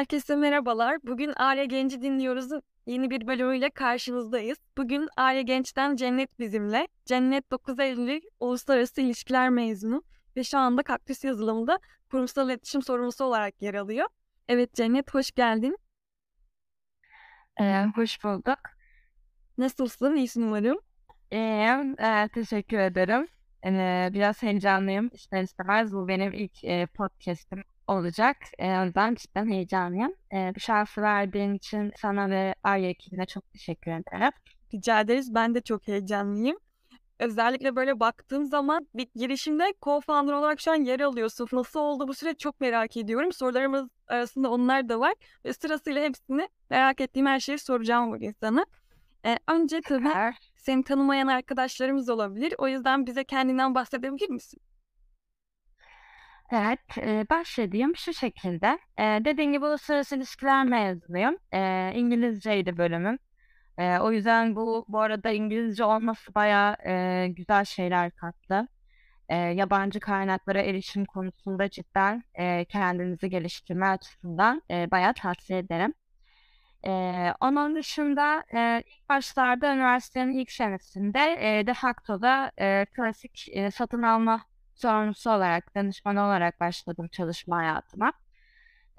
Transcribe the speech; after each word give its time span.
Herkese 0.00 0.36
merhabalar. 0.36 0.98
Bugün 1.02 1.32
Aile 1.36 1.66
Genç'i 1.66 2.02
dinliyoruz. 2.02 2.50
Yeni 2.86 3.10
bir 3.10 3.26
bölümüyle 3.26 3.70
karşınızdayız. 3.70 4.58
Bugün 4.78 5.08
Aile 5.16 5.42
Genç'ten 5.42 5.96
Cennet 5.96 6.38
bizimle. 6.38 6.88
Cennet 7.04 7.50
9 7.50 7.78
Eylül 7.78 8.20
Uluslararası 8.40 9.00
İlişkiler 9.00 9.50
mezunu 9.50 10.02
ve 10.36 10.44
şu 10.44 10.58
anda 10.58 10.82
Kaktüs 10.82 11.24
yazılımında 11.24 11.78
kurumsal 12.10 12.48
iletişim 12.48 12.82
sorumlusu 12.82 13.24
olarak 13.24 13.62
yer 13.62 13.74
alıyor. 13.74 14.06
Evet 14.48 14.74
Cennet 14.74 15.14
hoş 15.14 15.32
geldin. 15.32 15.76
Ee, 17.60 17.84
hoş 17.94 18.24
bulduk. 18.24 18.58
Nasılsın? 19.58 20.16
İyisin 20.16 20.42
umarım. 20.42 20.78
İyiyim. 21.32 22.00
Ee, 22.00 22.28
teşekkür 22.34 22.78
ederim. 22.78 23.28
Ee, 23.64 24.08
biraz 24.12 24.42
heyecanlıyım. 24.42 25.10
İster 25.12 25.42
istemez 25.42 25.92
bu 25.92 26.08
benim 26.08 26.32
ilk 26.32 26.64
e, 26.64 26.86
podcast'im 26.86 27.64
olacak. 27.90 28.36
Ee, 28.58 28.78
o 28.78 28.84
yüzden 28.84 29.14
cidden 29.14 29.50
heyecanlıyım. 29.50 30.14
Ee, 30.32 30.52
bu 30.56 30.60
şansı 30.60 31.02
verdiğin 31.02 31.54
için 31.54 31.92
sana 31.96 32.30
ve 32.30 32.54
Arya 32.62 32.88
ekibine 32.88 33.26
çok 33.26 33.52
teşekkür 33.52 33.90
ederim. 33.90 34.32
Rica 34.74 35.00
ederiz. 35.00 35.34
Ben 35.34 35.54
de 35.54 35.60
çok 35.60 35.88
heyecanlıyım. 35.88 36.58
Özellikle 37.18 37.76
böyle 37.76 38.00
baktığım 38.00 38.46
zaman 38.46 38.88
bir 38.94 39.08
girişimde 39.14 39.64
co-founder 39.82 40.32
olarak 40.32 40.60
şu 40.60 40.72
an 40.72 40.76
yer 40.76 41.00
alıyorsun. 41.00 41.48
Nasıl 41.52 41.80
oldu 41.80 42.08
bu 42.08 42.14
süreç 42.14 42.38
çok 42.40 42.60
merak 42.60 42.96
ediyorum. 42.96 43.32
Sorularımız 43.32 43.88
arasında 44.08 44.50
onlar 44.50 44.88
da 44.88 45.00
var. 45.00 45.14
Ve 45.44 45.52
sırasıyla 45.52 46.02
hepsini 46.02 46.48
merak 46.70 47.00
ettiğim 47.00 47.26
her 47.26 47.40
şeyi 47.40 47.58
soracağım 47.58 48.12
bugün 48.12 48.34
sana. 48.40 48.66
Ee, 49.26 49.38
önce 49.48 49.80
tabii 49.80 50.14
seni 50.56 50.84
tanımayan 50.84 51.26
arkadaşlarımız 51.26 52.08
olabilir. 52.08 52.54
O 52.58 52.68
yüzden 52.68 53.06
bize 53.06 53.24
kendinden 53.24 53.74
bahsedebilir 53.74 54.30
misin? 54.30 54.60
Evet, 56.52 56.98
e, 56.98 57.26
başlayayım 57.30 57.96
şu 57.96 58.12
şekilde. 58.14 58.78
E, 58.98 59.02
dediğim 59.24 59.52
gibi 59.52 59.64
uluslararası 59.66 60.16
ilişkiler 60.16 60.64
mezunuyum. 60.64 61.36
E, 61.52 61.92
İngilizceydi 61.94 62.76
bölümüm. 62.76 63.18
E, 63.78 63.98
o 63.98 64.12
yüzden 64.12 64.56
bu 64.56 64.84
bu 64.88 65.00
arada 65.00 65.30
İngilizce 65.30 65.84
olması 65.84 66.34
bayağı 66.34 66.76
e, 66.86 67.28
güzel 67.28 67.64
şeyler 67.64 68.10
kattı. 68.10 68.68
E, 69.28 69.36
yabancı 69.36 70.00
kaynaklara 70.00 70.62
erişim 70.62 71.04
konusunda 71.04 71.70
cidden 71.70 72.22
e, 72.34 72.64
kendinizi 72.64 73.30
geliştirme 73.30 73.86
açısından 73.86 74.62
e, 74.70 74.90
bayağı 74.90 75.14
tavsiye 75.14 75.58
ederim. 75.58 75.94
E, 76.86 76.90
onun 77.40 77.76
dışında 77.76 78.44
e, 78.54 78.82
ilk 78.86 79.08
başlarda 79.08 79.74
üniversitenin 79.74 80.32
ilk 80.32 80.52
senesinde 80.52 81.20
e, 81.60 81.66
de 81.66 81.74
facto 81.74 82.22
da 82.22 82.52
e, 82.60 82.86
klasik 82.96 83.48
e, 83.52 83.70
satın 83.70 84.02
alma 84.02 84.50
sorumlusu 84.80 85.30
olarak, 85.30 85.74
danışman 85.74 86.16
olarak 86.16 86.60
başladım 86.60 87.08
çalışma 87.12 87.56
hayatıma. 87.56 88.12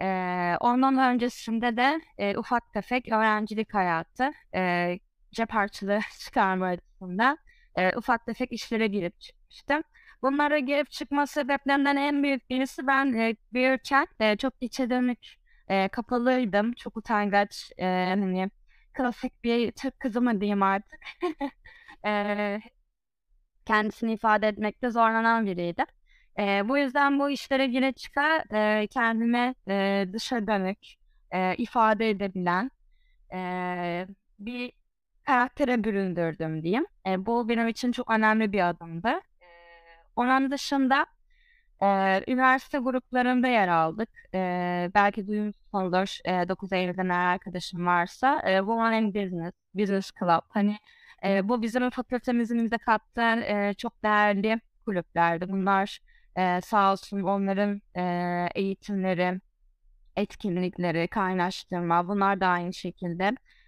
Ee, 0.02 0.58
ondan 0.60 0.98
öncesinde 0.98 1.78
de 1.78 2.02
e, 2.18 2.38
ufak 2.38 2.74
tefek 2.74 3.12
öğrencilik 3.12 3.74
hayatı, 3.74 4.32
e, 4.56 5.00
cep 5.32 5.52
harçlığı 5.52 6.00
çıkarma 6.20 6.66
açısından 6.68 7.38
e, 7.76 7.98
ufak 7.98 8.26
tefek 8.26 8.52
işlere 8.52 8.88
girip 8.88 9.22
çıkmıştım. 9.22 9.84
Bunlara 10.22 10.60
girip 10.60 10.92
çıkma 10.92 11.28
sebeplerinden 11.28 11.96
en 11.96 12.24
büyük 12.24 12.50
birisi 12.50 12.88
ben 12.88 13.14
e, 13.14 13.36
büyürken 13.54 14.08
e, 14.20 14.38
çok 14.38 14.54
içe 14.62 14.90
dönük, 14.90 15.36
e, 15.68 15.88
kapalıydım. 15.88 16.74
Çok 16.74 16.98
utangaç, 16.98 17.72
e, 17.78 17.86
hani 17.86 18.50
klasik 18.94 19.44
bir 19.44 19.72
Türk 19.72 20.00
kızı 20.00 20.22
mı 20.22 20.42
diyeyim 20.42 20.64
artık. 20.64 21.00
e, 22.06 22.62
kendisini 23.72 24.14
ifade 24.14 24.48
etmekte 24.48 24.90
zorlanan 24.92 25.46
biriydi. 25.46 25.86
Eee, 26.40 26.64
bu 26.70 26.78
yüzden 26.78 27.20
bu 27.20 27.30
işlere 27.30 27.68
gire 27.68 27.92
çıka 27.94 28.44
eee, 28.54 28.88
kendime 28.88 29.56
eee, 29.68 30.14
dışa 30.14 30.48
dönük, 30.48 30.80
eee, 31.34 31.56
ifade 31.58 32.10
edebilen 32.10 32.72
eee, 33.34 34.08
bir 34.40 34.72
karaktere 35.28 35.84
büründürdüm 35.84 36.64
diyeyim. 36.64 36.86
Eee, 37.08 37.26
bu 37.26 37.50
benim 37.50 37.68
için 37.68 37.92
çok 37.92 38.12
önemli 38.12 38.52
bir 38.54 38.70
adımdı. 38.70 39.22
Onun 40.16 40.52
dışında 40.52 41.06
eee, 41.82 42.24
üniversite 42.28 42.78
gruplarında 42.80 43.48
yer 43.48 43.68
aldık. 43.68 44.10
Eee, 44.34 44.92
belki 44.96 45.28
duymuşsundur 45.28 46.20
eee 46.28 46.50
9 46.50 46.74
Eylül'den 46.74 47.10
arkadaşım 47.10 47.86
varsa. 47.88 48.44
Eee, 48.48 48.58
Women 48.60 48.94
in 49.04 49.16
Business, 49.16 49.54
Business 49.76 50.12
Club. 50.20 50.42
Hani 50.50 50.78
eee, 51.24 51.42
bu 51.50 51.62
bizim 51.62 51.90
fakültemizin 51.90 52.66
bize 52.66 52.78
kattığı 52.78 53.22
eee, 53.42 53.74
çok 53.78 54.04
değerli 54.04 54.62
kulüplerdi. 54.86 55.50
Bunlar 55.50 56.00
eee, 56.38 56.60
sağ 56.64 56.92
olsun 56.92 57.22
onların 57.24 57.82
eee, 57.98 58.50
eğitimleri, 58.56 59.42
etkinlikleri, 60.16 61.08
kaynaştırma 61.08 62.08
bunlar 62.08 62.42
da 62.42 62.48
aynı 62.48 62.74
şekilde 62.74 63.24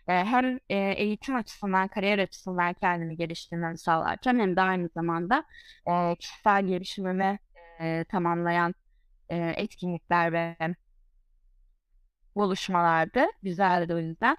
eee, 0.10 0.26
hem 0.26 0.60
eee, 0.70 0.94
eğitim 0.98 1.36
açısından, 1.36 1.88
kariyer 1.88 2.20
açısından 2.20 2.74
kendimi 2.74 3.18
geliştirmemi 3.18 3.78
sağlarken 3.78 4.40
hem 4.40 4.56
de 4.56 4.62
aynı 4.62 4.90
zamanda 4.90 5.44
eee, 5.88 6.16
kişisel 6.20 6.68
gelişimimi 6.68 7.40
eee, 7.82 8.06
tamamlayan 8.06 8.76
eee, 9.32 9.54
etkinlikler 9.58 10.34
ve 10.34 10.58
buluşmalardı. 12.36 13.26
Güzeldi 13.44 13.94
o 13.94 13.98
yüzden. 14.00 14.38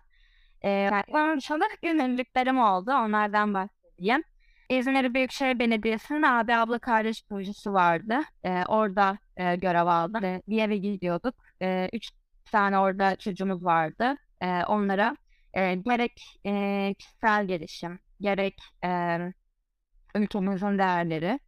Eee, 0.64 0.90
onun 1.08 1.38
dışında 1.38 1.64
gönüllülüklerim 1.82 2.58
oldu. 2.58 2.92
Onlardan 2.92 3.54
bahsedeyim. 3.54 4.22
İzmir 4.70 5.14
Büyükşehir 5.14 5.58
Belediyesi'nin 5.58 6.22
abi 6.22 6.54
abla 6.56 6.78
kardeş 6.78 7.24
projesi 7.28 7.72
vardı. 7.72 8.18
Eee, 8.44 8.64
orada 8.68 9.18
eee, 9.38 9.56
görev 9.56 9.86
aldım 9.86 10.22
ve 10.22 10.42
bir 10.48 10.62
eve 10.62 10.76
gidiyorduk. 10.76 11.34
Eee, 11.60 11.90
üç 11.92 12.10
tane 12.52 12.78
orada 12.78 13.16
çocuğumuz 13.16 13.64
vardı. 13.64 14.14
Eee, 14.42 14.64
onlara 14.68 15.16
eee, 15.56 15.74
gerek 15.74 16.40
eee, 16.44 16.94
kişisel 16.98 17.46
gelişim, 17.48 17.98
gerek 18.20 18.58
eee 18.84 19.32
ülkemizin 20.16 20.78
değerleri, 20.78 21.40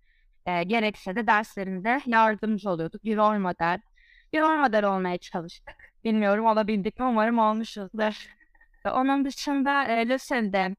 eee, 0.49 0.63
gerekse 0.65 1.17
de 1.17 1.27
derslerinde 1.27 2.01
yardımcı 2.07 2.71
oluyorduk. 2.71 3.05
Bir 3.05 3.17
rol 3.17 3.39
model. 3.39 3.81
Bir 4.33 4.41
rol 4.41 4.57
model 4.59 4.85
olmaya 4.85 5.19
çalıştık. 5.19 5.77
Bilmiyorum 6.05 6.47
olabildik 6.47 6.99
mi? 7.01 7.07
Umarım 7.07 7.39
olmuşuzdur. 7.39 8.36
Onun 8.93 9.25
dışında 9.25 9.85
eee 9.89 10.09
lisede 10.09 10.59
eee, 10.59 10.77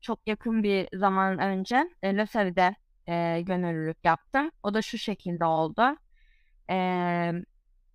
çok 0.00 0.20
yakın 0.26 0.62
bir 0.62 0.88
zaman 0.98 1.38
önce 1.38 1.84
e, 2.02 2.16
LÖSEV'de 2.16 2.76
eee, 3.08 3.42
gönüllülük 3.42 3.98
yaptım. 4.04 4.50
O 4.62 4.74
da 4.74 4.82
şu 4.82 4.98
şekilde 4.98 5.44
oldu. 5.44 5.96
Eee, 6.70 7.34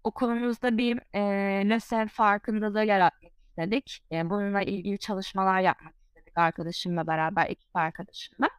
okulumuzda 0.03 0.77
bir 0.77 0.99
eee 1.15 1.69
LÖSEV 1.69 2.07
farkındalığı 2.07 2.85
yaratmak 2.85 3.31
istedik. 3.49 3.99
Eee, 4.11 4.29
bununla 4.29 4.61
ilgili 4.61 4.99
çalışmalar 4.99 5.61
yapmak 5.61 5.93
istedik 6.07 6.37
arkadaşımla 6.37 7.07
beraber, 7.07 7.47
ekip 7.49 7.75
arkadaşımla. 7.75 8.49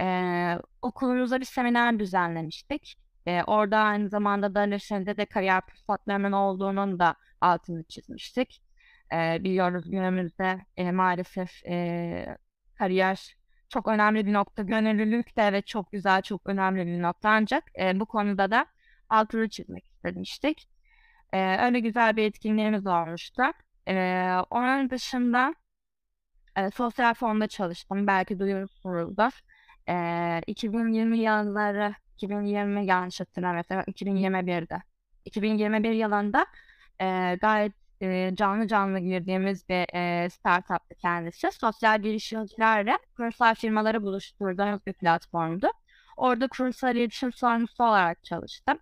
Eee, 0.00 0.58
okulumuzda 0.82 1.40
bir 1.40 1.44
seminer 1.44 1.98
düzenlemiştik. 1.98 2.96
Eee, 3.26 3.42
orada 3.46 3.78
aynı 3.78 4.08
zamanda 4.08 4.54
da 4.54 4.60
LÖSEV'de 4.60 5.16
de 5.16 5.26
kariyer 5.26 5.62
fırsatlarının 5.70 6.32
olduğunun 6.32 6.98
da 6.98 7.16
altını 7.40 7.84
çizmiştik. 7.84 8.62
Eee, 9.12 9.38
biliyoruz 9.44 9.90
günümüzde 9.90 10.60
eee, 10.76 10.92
maalesef 10.92 11.64
eee, 11.64 12.36
kariyer 12.78 13.36
çok 13.68 13.88
önemli 13.88 14.26
bir 14.26 14.32
nokta. 14.32 14.62
Gönüllülük 14.62 15.36
de 15.36 15.42
evet 15.42 15.66
çok 15.66 15.92
güzel, 15.92 16.22
çok 16.22 16.42
önemli 16.48 16.86
bir 16.86 17.02
nokta 17.02 17.28
ancak 17.30 17.64
eee, 17.78 17.92
bu 18.00 18.06
konuda 18.06 18.50
da 18.50 18.66
altını 19.10 19.48
çizmek 19.48 19.86
istemiştik. 19.86 20.68
Eee, 21.34 21.58
öyle 21.62 21.80
güzel 21.80 22.16
bir 22.16 22.24
etkinliğimiz 22.24 22.86
olmuştu. 22.86 23.42
Eee, 23.88 24.36
onun 24.50 24.90
dışında 24.90 25.54
eee, 26.58 26.70
sosyal 26.70 27.14
fonda 27.14 27.46
çalıştım. 27.48 28.06
Belki 28.06 28.38
duyuyorsunuzdur. 28.38 29.40
Eee, 29.88 30.42
2020 30.46 31.18
yılları, 31.18 31.94
2020 32.16 32.86
yanlış 32.86 33.20
hatırlamıyorsam 33.20 33.84
2021'de. 33.86 34.78
2021 35.24 35.92
yılında 35.92 36.46
eee, 37.00 37.38
gayet 37.42 37.72
eee, 38.00 38.32
canlı 38.34 38.68
canlı 38.68 38.98
girdiğimiz 38.98 39.68
bir 39.68 39.86
eee, 39.94 40.30
startup'tı 40.30 40.94
kendisi. 40.94 41.52
Sosyal 41.52 42.02
girişimcilerle 42.02 42.98
kurumsal 43.16 43.54
firmaları 43.54 44.02
buluşturduğumuz 44.02 44.86
bir 44.86 44.92
platformdu. 44.92 45.68
Orada 46.16 46.48
kurumsal 46.48 46.96
iletişim 46.96 47.32
sorumlusu 47.32 47.84
olarak 47.84 48.24
çalıştım. 48.24 48.78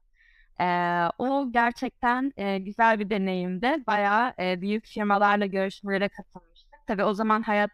Eee, 0.61 1.09
o 1.19 1.53
gerçekten 1.53 2.33
eee, 2.37 2.59
güzel 2.59 2.99
bir 3.01 3.11
deneyimdi. 3.11 3.77
Bayağı 3.87 4.35
eee, 4.39 4.59
büyük 4.61 4.87
firmalarla 4.87 5.47
görüşmelere 5.47 6.09
katılmıştık. 6.09 6.71
Tabii 6.87 7.05
o 7.05 7.15
zaman 7.15 7.43
hayat 7.43 7.71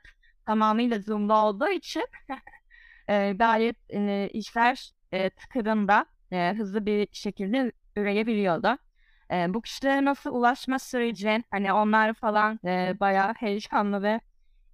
tamamıyla 0.47 1.01
Zoom'da 1.01 1.35
olduğu 1.47 1.69
için 1.69 2.05
eee, 3.09 3.33
gayet 3.33 3.77
eee, 3.91 4.31
işler 4.33 4.93
eee, 5.13 5.31
tıkırında 5.31 6.07
eee, 6.33 6.55
hızlı 6.59 6.87
bir 6.87 7.09
şekilde 7.13 7.73
üreyebiliyordu. 7.97 8.79
Eee, 9.33 9.47
bu 9.55 9.63
kişilere 9.63 10.05
nasıl 10.05 10.31
ulaşma 10.35 10.79
süreci, 10.79 11.45
hani 11.51 11.73
onlar 11.73 12.15
falan 12.15 12.61
eee, 12.65 12.97
bayağı 13.01 13.35
heyecanlı 13.35 14.03
ve 14.03 14.21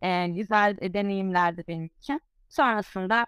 eee, 0.03 0.29
güzel 0.29 0.77
e, 0.81 0.95
deneyimlerdi 0.95 1.65
benim 1.69 1.91
için. 1.99 2.21
Sonrasında 2.49 3.27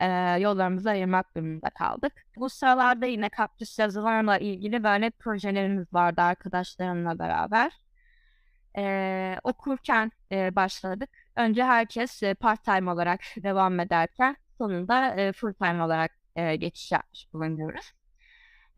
e, 0.00 0.06
yollarımızı 0.40 0.90
ayırmak 0.90 1.36
durumunda 1.36 1.70
kaldık. 1.70 2.12
Bu 2.36 2.48
sıralarda 2.50 3.06
yine 3.06 3.28
kaktüs 3.28 3.78
yazılarla 3.78 4.38
ilgili 4.38 4.84
böyle 4.84 5.10
projelerimiz 5.10 5.92
vardı 5.94 6.20
arkadaşlarımla 6.22 7.18
beraber. 7.18 7.72
E, 8.78 9.36
okurken 9.44 10.12
e, 10.32 10.56
başladık. 10.56 11.10
Önce 11.36 11.64
herkes 11.64 12.22
e, 12.22 12.34
part 12.34 12.64
time 12.64 12.90
olarak 12.90 13.20
devam 13.36 13.80
ederken 13.80 14.36
sonunda 14.58 15.14
e, 15.16 15.32
full 15.32 15.52
time 15.52 15.82
olarak 15.82 16.10
e, 16.36 16.56
geçiş 16.56 16.92
yapmış 16.92 17.32
bulunuyoruz. 17.32 17.92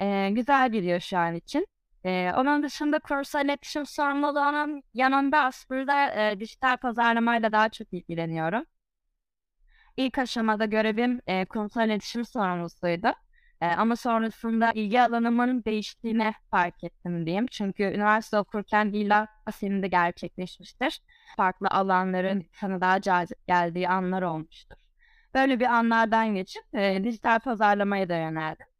E, 0.03 0.31
güzel 0.31 1.01
şu 1.01 1.19
an 1.19 1.35
için. 1.35 1.67
E, 2.05 2.33
onun 2.37 2.63
dışında 2.63 2.99
kurumsal 2.99 3.45
iletişim 3.45 3.87
sorumluluğunun 3.87 4.83
yanında 4.95 5.45
aslında 5.45 6.31
e, 6.31 6.41
dijital 6.41 6.77
pazarlamayla 6.77 7.53
daha 7.53 7.69
çok 7.69 7.93
ilgileniyorum. 7.93 8.65
İlk 9.97 10.19
aşamada 10.19 10.65
görevim 10.65 11.21
e, 11.27 11.45
kurumsal 11.45 11.87
iletişim 11.89 12.25
sorumlusuydu. 12.25 13.13
E, 13.61 13.67
ama 13.67 13.97
sonrasında 13.97 14.73
ilgi 14.73 15.03
alanımın 15.03 15.65
değiştiğini 15.65 16.33
fark 16.51 16.85
ettim 16.85 17.27
diyeyim. 17.27 17.47
Çünkü 17.47 17.83
üniversite 17.83 18.39
okurken 18.39 18.93
diller 18.93 19.29
senin 19.53 19.83
de 19.83 19.89
gerçekleşmiştir. 19.89 21.01
Farklı 21.37 21.69
alanların 21.69 22.47
sana 22.61 22.81
daha 22.81 23.01
cazip 23.01 23.47
geldiği 23.47 23.89
anlar 23.89 24.23
olmuştur. 24.23 24.77
Böyle 25.35 25.61
bir 25.61 25.67
anlardan 25.67 26.35
geçip 26.35 26.75
e, 26.75 27.05
dijital 27.05 27.39
pazarlamaya 27.41 28.09
da 28.09 28.17
yöneldim. 28.17 28.72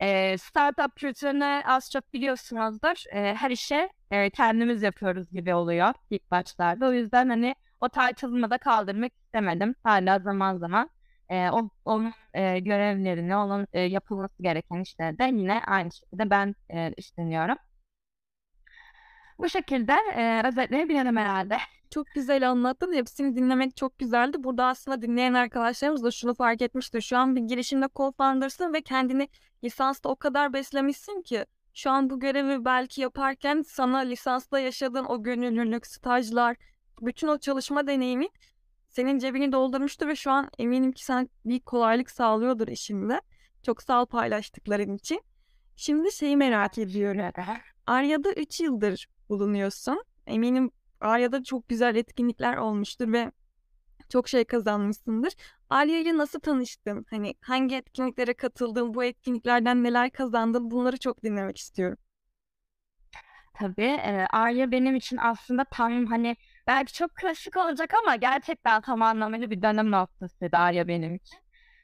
E, 0.00 0.38
startup 0.38 0.96
kültürünü 0.96 1.62
az 1.66 1.90
çok 1.90 2.12
biliyorsunuzdur. 2.12 3.04
E, 3.14 3.34
her 3.34 3.50
işe 3.50 3.88
e, 4.10 4.30
kendimiz 4.30 4.82
yapıyoruz 4.82 5.30
gibi 5.32 5.54
oluyor 5.54 5.94
ilk 6.10 6.30
başlarda. 6.30 6.86
O 6.88 6.92
yüzden 6.92 7.28
hani 7.28 7.54
o 7.80 7.88
title'ımı 7.88 8.50
da 8.50 8.58
kaldırmak 8.58 9.12
istemedim. 9.24 9.74
Hala 9.84 10.18
zaman 10.18 10.56
zaman 10.58 10.90
e, 11.28 11.50
o, 11.50 11.70
onun 11.84 12.12
e, 12.34 12.58
görevlerini, 12.60 13.36
onun 13.36 13.66
e, 13.72 13.80
yapılması 13.80 14.42
gereken 14.42 14.80
işleri 14.80 15.18
de 15.18 15.24
yine 15.24 15.62
aynı 15.66 15.92
şekilde 15.92 16.30
ben 16.30 16.54
e, 16.70 16.94
üstleniyorum. 16.98 17.56
Bu 19.40 19.48
şekilde 19.48 19.92
e, 19.92 20.42
özetleyebilirim 20.48 21.16
herhalde. 21.16 21.56
Çok 21.90 22.06
güzel 22.14 22.50
anlattın. 22.50 22.92
Hepsini 22.92 23.36
dinlemek 23.36 23.76
çok 23.76 23.98
güzeldi. 23.98 24.44
Burada 24.44 24.64
aslında 24.64 25.02
dinleyen 25.02 25.34
arkadaşlarımız 25.34 26.04
da 26.04 26.10
şunu 26.10 26.34
fark 26.34 26.62
etmiştir. 26.62 27.00
Şu 27.00 27.18
an 27.18 27.36
bir 27.36 27.40
girişimde 27.40 27.84
co-founder'sın 27.86 28.72
ve 28.72 28.82
kendini 28.82 29.28
lisansta 29.64 30.08
o 30.08 30.16
kadar 30.16 30.52
beslemişsin 30.52 31.22
ki 31.22 31.46
şu 31.74 31.90
an 31.90 32.10
bu 32.10 32.20
görevi 32.20 32.64
belki 32.64 33.00
yaparken 33.00 33.62
sana 33.62 33.98
lisansta 33.98 34.60
yaşadığın 34.60 35.04
o 35.04 35.22
gönüllülük, 35.22 35.86
stajlar, 35.86 36.56
bütün 37.00 37.28
o 37.28 37.38
çalışma 37.38 37.86
deneyimi 37.86 38.28
senin 38.88 39.18
cebini 39.18 39.52
doldurmuştur 39.52 40.08
ve 40.08 40.16
şu 40.16 40.30
an 40.30 40.50
eminim 40.58 40.92
ki 40.92 41.04
sana 41.04 41.26
bir 41.44 41.60
kolaylık 41.60 42.10
sağlıyordur 42.10 42.68
işinde. 42.68 43.20
Çok 43.62 43.82
sağ 43.82 44.02
ol 44.02 44.06
paylaştıkların 44.06 44.96
için. 44.96 45.22
Şimdi 45.76 46.12
şeyi 46.12 46.36
merak 46.36 46.78
ediyorum. 46.78 47.32
Arya'da 47.86 48.32
3 48.32 48.60
yıldır 48.60 49.06
bulunuyorsun. 49.30 50.04
Eminim 50.26 50.70
Arya'da 51.00 51.44
çok 51.44 51.68
güzel 51.68 51.96
etkinlikler 51.96 52.56
olmuştur 52.56 53.12
ve 53.12 53.32
çok 54.08 54.28
şey 54.28 54.44
kazanmışsındır. 54.44 55.32
Arya 55.70 56.00
ile 56.00 56.16
nasıl 56.16 56.40
tanıştın? 56.40 57.06
Hani 57.10 57.34
hangi 57.40 57.76
etkinliklere 57.76 58.34
katıldın? 58.34 58.94
Bu 58.94 59.04
etkinliklerden 59.04 59.84
neler 59.84 60.10
kazandın? 60.10 60.70
Bunları 60.70 60.98
çok 60.98 61.22
dinlemek 61.24 61.58
istiyorum. 61.58 61.98
Tabii. 63.54 63.82
E, 63.82 64.26
Arya 64.30 64.70
benim 64.70 64.96
için 64.96 65.16
aslında 65.16 65.64
tam 65.64 66.06
hani 66.06 66.36
belki 66.66 66.92
çok 66.92 67.14
klasik 67.14 67.56
olacak 67.56 67.94
ama 68.02 68.16
gerçekten 68.16 68.80
tam 68.80 69.02
anlamıyla 69.02 69.50
bir 69.50 69.62
dönem 69.62 69.90
noktasıydı 69.90 70.56
Arya 70.56 70.88
benim 70.88 71.14
için. 71.14 71.38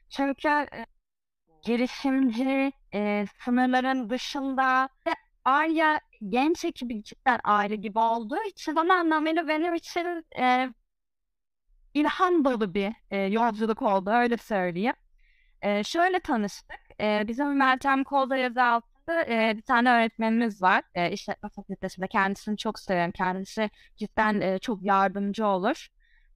Çünkü 0.09 0.47
e, 0.47 0.85
girişimci, 1.61 2.71
e, 2.93 3.25
sınırların 3.45 4.09
dışında 4.09 4.89
ve 5.07 5.11
Arya 5.45 5.99
genç 6.29 6.65
ekibi 6.65 7.03
cidden 7.03 7.39
ayrı 7.43 7.75
gibi 7.75 7.99
olduğu 7.99 8.43
için 8.43 8.75
tam 8.75 8.91
anlamıyla 8.91 9.47
benim 9.47 9.73
için 9.75 10.25
e, 10.39 10.69
ilham 11.93 12.45
dolu 12.45 12.73
bir 12.73 12.93
e, 13.11 13.17
yolculuk 13.17 13.81
oldu 13.81 14.09
öyle 14.09 14.37
söyleyeyim. 14.37 14.93
E, 15.61 15.83
şöyle 15.83 16.19
tanıştık. 16.19 16.79
E, 17.01 17.23
bizim 17.27 17.57
Meltem 17.57 18.03
Kolda 18.03 18.37
yazı 18.37 18.63
altında 18.63 19.25
e, 19.25 19.53
bir 19.57 19.61
tane 19.61 19.91
öğretmenimiz 19.91 20.61
var. 20.61 20.83
E, 20.95 21.11
işletme 21.11 21.49
fakültesinde 21.49 22.07
kendisini 22.07 22.57
çok 22.57 22.79
seviyorum. 22.79 23.11
Kendisi 23.11 23.69
cidden 23.97 24.41
e, 24.41 24.59
çok 24.59 24.83
yardımcı 24.83 25.45
olur. 25.45 25.87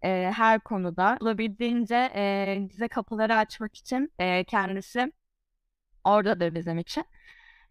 E, 0.03 0.31
her 0.35 0.59
konuda. 0.59 1.17
Olabildiğince 1.21 2.11
e, 2.15 2.57
bize 2.69 2.87
kapıları 2.87 3.35
açmak 3.37 3.75
için 3.75 4.13
e, 4.19 4.43
kendisi 4.43 5.11
oradadır 6.03 6.55
bizim 6.55 6.79
için. 6.79 7.05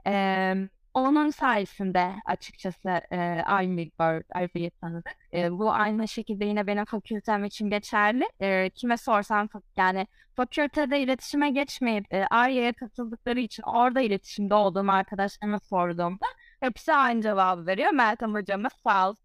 E, 0.06 0.54
onun 0.94 1.30
sayesinde 1.30 2.14
açıkçası 2.26 2.88
e, 3.12 3.16
aynı 3.46 3.76
Bird, 3.76 4.24
Arby'yi 4.34 4.70
tanıdık. 4.70 5.12
E, 5.34 5.52
bu 5.52 5.72
aynı 5.72 6.08
şekilde 6.08 6.44
yine 6.44 6.66
benim 6.66 6.84
fakültem 6.84 7.44
için 7.44 7.70
geçerli. 7.70 8.24
E, 8.40 8.70
kime 8.70 8.96
sorsam 8.96 9.48
yani 9.76 10.06
fakültede 10.36 11.00
iletişime 11.00 11.50
geçmeyip 11.50 12.14
e, 12.14 12.26
Arya'ya 12.30 12.72
katıldıkları 12.72 13.40
için 13.40 13.62
orada 13.62 14.00
iletişimde 14.00 14.54
olduğum 14.54 14.90
arkadaşlarıma 14.90 15.58
sorduğumda 15.60 16.26
hepsi 16.60 16.92
aynı 16.94 17.22
cevabı 17.22 17.66
veriyor. 17.66 17.90
Meltem 17.92 18.34
hocamız 18.34 18.72
sağ 18.84 19.10
olsun. 19.10 19.24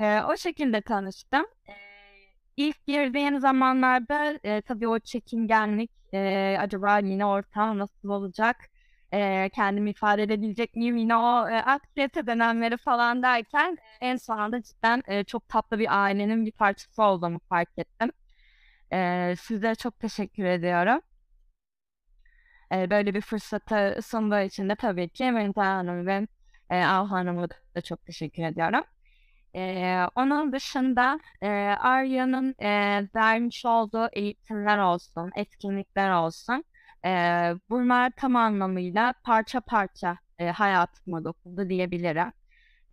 e, 0.00 0.20
o 0.22 0.36
şekilde 0.36 0.80
tanıştım. 0.80 1.46
E, 1.68 1.72
ilk 2.56 2.86
girdiğim 2.86 3.40
zamanlarda 3.40 4.38
e, 4.44 4.62
tabii 4.62 4.88
o 4.88 4.98
çekingenlik 4.98 5.90
e, 6.14 6.56
acaba 6.60 6.98
yine 6.98 7.26
ortam 7.26 7.78
nasıl 7.78 8.08
olacak? 8.08 8.69
E, 9.12 9.50
kendimi 9.54 9.90
ifade 9.90 10.22
edebilecek 10.22 10.76
miyim 10.76 10.96
yine 10.96 11.16
o 11.16 11.48
e, 11.48 11.56
aktivite 11.56 12.26
dönemleri 12.26 12.76
falan 12.76 13.22
derken 13.22 13.78
en 14.00 14.16
sonunda 14.16 14.62
cidden 14.62 15.02
e, 15.08 15.24
çok 15.24 15.48
tatlı 15.48 15.78
bir 15.78 16.02
ailenin 16.02 16.46
bir 16.46 16.52
parçası 16.52 17.02
olduğumu 17.02 17.38
fark 17.48 17.78
ettim. 17.78 18.12
E, 18.92 19.34
size 19.40 19.74
çok 19.74 19.98
teşekkür 20.00 20.44
ediyorum. 20.44 21.00
E, 22.72 22.90
böyle 22.90 23.14
bir 23.14 23.20
fırsatı 23.20 23.98
sunduğu 24.02 24.40
için 24.40 24.68
de 24.68 24.74
tabii 24.74 25.08
ki 25.08 25.30
Mental 25.32 25.62
Hanım 25.62 26.06
ve 26.06 26.26
e, 26.70 26.84
Av 26.84 27.06
Hanım'a 27.06 27.48
da 27.74 27.80
çok 27.80 28.06
teşekkür 28.06 28.42
ediyorum. 28.42 28.84
E, 29.54 29.96
onun 30.14 30.52
dışında 30.52 31.20
e, 31.42 31.48
Arya'nın 31.80 32.54
e, 32.62 33.02
vermiş 33.14 33.64
olduğu 33.66 34.08
eğitimler 34.12 34.78
olsun, 34.78 35.30
etkinlikler 35.36 36.10
olsun 36.10 36.64
e, 37.04 37.10
bunlar 37.70 38.10
tam 38.16 38.36
anlamıyla 38.36 39.14
parça 39.24 39.60
parça 39.60 40.18
e, 40.38 40.46
hayatıma 40.50 41.24
dokundu 41.24 41.68
diyebilirim. 41.68 42.32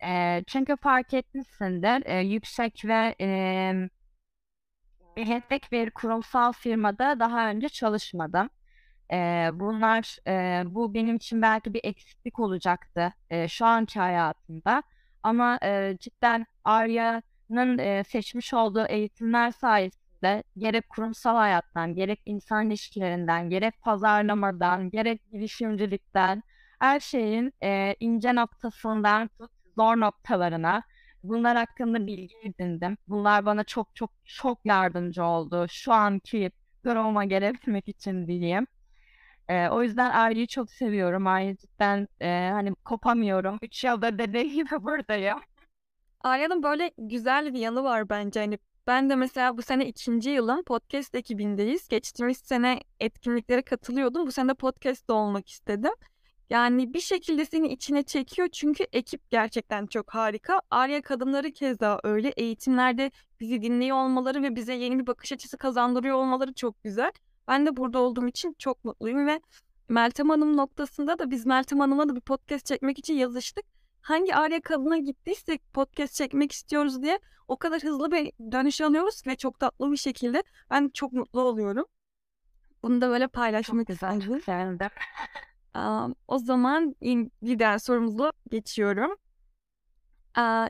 E, 0.04 0.44
çünkü 0.46 0.76
fark 0.76 1.14
etmişsindir 1.14 2.06
e, 2.06 2.20
yüksek 2.20 2.84
ve 2.84 3.14
e, 3.20 3.88
bir 5.72 5.90
kurumsal 5.90 6.52
firmada 6.52 7.20
daha 7.20 7.50
önce 7.50 7.68
çalışmadım. 7.68 8.50
E, 9.12 9.50
bunlar 9.52 10.18
e, 10.28 10.62
bu 10.74 10.94
benim 10.94 11.16
için 11.16 11.42
belki 11.42 11.74
bir 11.74 11.80
eksiklik 11.84 12.38
olacaktı 12.38 13.12
e, 13.30 13.48
şu 13.48 13.66
anki 13.66 14.00
hayatımda. 14.00 14.82
Ama 15.22 15.58
e, 15.62 15.96
cidden 16.00 16.46
Arya'nın 16.64 17.78
e, 17.78 18.04
seçmiş 18.04 18.54
olduğu 18.54 18.86
eğitimler 18.86 19.50
sayesinde 19.50 20.07
de 20.22 20.42
gerek 20.56 20.88
kurumsal 20.88 21.36
hayattan, 21.36 21.94
gerek 21.94 22.20
insan 22.26 22.66
ilişkilerinden, 22.66 23.50
gerek 23.50 23.82
pazarlamadan, 23.82 24.90
gerek 24.90 25.30
girişimcilikten 25.32 26.42
her 26.80 27.00
şeyin 27.00 27.52
e, 27.62 27.96
ince 28.00 28.34
noktasından 28.34 29.30
zor 29.76 29.96
noktalarına 30.00 30.82
bunlar 31.22 31.56
hakkında 31.56 32.06
bilgi 32.06 32.36
edindim. 32.44 32.96
Bunlar 33.08 33.46
bana 33.46 33.64
çok 33.64 33.96
çok 33.96 34.10
çok 34.24 34.66
yardımcı 34.66 35.24
oldu. 35.24 35.66
Şu 35.70 35.92
anki 35.92 36.50
duruma 36.84 37.24
gelebilmek 37.24 37.88
için 37.88 38.26
diyeyim. 38.26 38.66
E, 39.48 39.68
o 39.68 39.82
yüzden 39.82 40.10
Arya'yı 40.10 40.46
çok 40.46 40.70
seviyorum. 40.70 41.56
Cidden 41.56 42.08
e, 42.20 42.50
hani 42.52 42.74
kopamıyorum. 42.74 43.58
Üç 43.62 43.84
yılda 43.84 44.18
dediğim 44.18 44.66
buradayım. 44.80 45.38
Arya'nın 46.20 46.62
böyle 46.62 46.90
güzel 46.98 47.54
bir 47.54 47.58
yanı 47.58 47.84
var 47.84 48.08
bence. 48.08 48.40
Hani 48.40 48.58
ben 48.88 49.10
de 49.10 49.16
mesela 49.16 49.56
bu 49.56 49.62
sene 49.62 49.86
ikinci 49.86 50.30
yılım 50.30 50.62
podcast 50.62 51.14
ekibindeyiz. 51.14 51.88
Geçtiğimiz 51.88 52.38
sene 52.38 52.80
etkinliklere 53.00 53.62
katılıyordum. 53.62 54.26
Bu 54.26 54.32
sene 54.32 54.48
de 54.48 54.54
podcast'te 54.54 55.12
olmak 55.12 55.48
istedim. 55.48 55.92
Yani 56.50 56.94
bir 56.94 57.00
şekilde 57.00 57.44
seni 57.44 57.68
içine 57.68 58.02
çekiyor 58.02 58.48
çünkü 58.52 58.84
ekip 58.92 59.30
gerçekten 59.30 59.86
çok 59.86 60.14
harika. 60.14 60.60
Arya 60.70 61.02
kadınları 61.02 61.52
keza 61.52 62.00
öyle. 62.04 62.28
Eğitimlerde 62.28 63.10
bizi 63.40 63.62
dinliyor 63.62 63.96
olmaları 63.96 64.42
ve 64.42 64.56
bize 64.56 64.74
yeni 64.74 64.98
bir 64.98 65.06
bakış 65.06 65.32
açısı 65.32 65.58
kazandırıyor 65.58 66.16
olmaları 66.16 66.54
çok 66.54 66.82
güzel. 66.84 67.12
Ben 67.48 67.66
de 67.66 67.76
burada 67.76 67.98
olduğum 67.98 68.28
için 68.28 68.56
çok 68.58 68.84
mutluyum 68.84 69.26
ve 69.26 69.40
Meltem 69.88 70.28
Hanım 70.28 70.56
noktasında 70.56 71.18
da 71.18 71.30
biz 71.30 71.46
Meltem 71.46 71.80
Hanım'a 71.80 72.08
da 72.08 72.16
bir 72.16 72.20
podcast 72.20 72.66
çekmek 72.66 72.98
için 72.98 73.14
yazıştık. 73.14 73.77
Hangi 74.00 74.34
Arya 74.34 74.60
kadına 74.60 74.98
gittiysek 74.98 75.72
podcast 75.72 76.14
çekmek 76.14 76.52
istiyoruz 76.52 77.02
diye 77.02 77.18
o 77.48 77.56
kadar 77.56 77.82
hızlı 77.82 78.12
bir 78.12 78.32
dönüş 78.52 78.80
alıyoruz 78.80 79.22
ve 79.26 79.36
çok 79.36 79.60
tatlı 79.60 79.92
bir 79.92 79.96
şekilde 79.96 80.42
ben 80.70 80.90
çok 80.94 81.12
mutlu 81.12 81.40
oluyorum. 81.40 81.84
Bunu 82.82 83.00
da 83.00 83.10
böyle 83.10 83.28
paylaşmak 83.28 83.86
güzel, 83.86 84.16
istedim. 84.16 84.38
çok. 84.38 84.92
Aa, 85.74 86.08
o 86.28 86.38
zaman 86.38 86.94
bir 87.02 87.58
diğer 87.58 87.78
sorumuza 87.78 88.32
geçiyorum. 88.50 89.16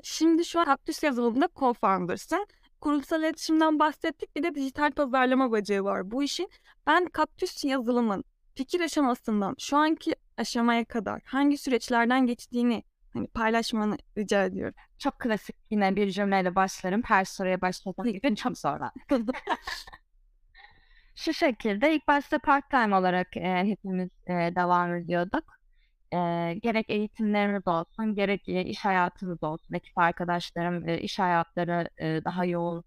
Şimdi 0.02 0.44
şu 0.44 0.60
an 0.60 0.64
Kaktüs 0.64 1.02
yazılımında 1.02 1.44
co-founder'sın. 1.44 2.46
Kurumsal 2.80 3.20
iletişimden 3.20 3.78
bahsettik. 3.78 4.36
Bir 4.36 4.42
de 4.42 4.54
dijital 4.54 4.90
pazarlama 4.90 5.50
bacağı 5.50 5.84
var 5.84 6.10
bu 6.10 6.22
işin. 6.22 6.50
Ben 6.86 7.06
Kaktüs 7.06 7.64
yazılımın 7.64 8.24
fikir 8.54 8.80
aşamasından 8.80 9.54
şu 9.58 9.76
anki 9.76 10.16
aşamaya 10.36 10.84
kadar 10.84 11.22
hangi 11.24 11.58
süreçlerden 11.58 12.26
geçtiğini 12.26 12.82
hani 13.12 13.26
paylaşmanı 13.26 13.98
rica 14.18 14.44
ediyorum. 14.44 14.74
Çok 14.98 15.18
klasik 15.18 15.56
yine 15.70 15.96
bir 15.96 16.10
cümleyle 16.10 16.54
başlarım. 16.54 17.02
Her 17.04 17.24
soruya 17.24 17.60
başladığım 17.60 18.12
gibi 18.12 18.36
çok 18.36 18.58
sonra. 18.58 18.92
Şu 21.14 21.34
şekilde 21.34 21.94
ilk 21.94 22.08
başta 22.08 22.38
part 22.38 22.70
time 22.70 22.96
olarak 22.96 23.36
e, 23.36 23.64
hepimiz 23.64 24.10
e, 24.26 24.32
devam 24.32 24.94
ediyorduk. 24.94 25.44
E, 26.12 26.18
gerek 26.62 26.90
eğitimlerimiz 26.90 27.66
olsun, 27.68 28.14
gerek 28.14 28.48
e, 28.48 28.64
iş 28.64 28.84
hayatımız 28.84 29.42
olsun. 29.42 29.74
Ekip 29.74 29.98
arkadaşlarım 29.98 30.88
e, 30.88 30.98
iş 31.00 31.18
hayatları 31.18 31.88
e, 31.98 32.24
daha 32.24 32.44
yoğun 32.44 32.84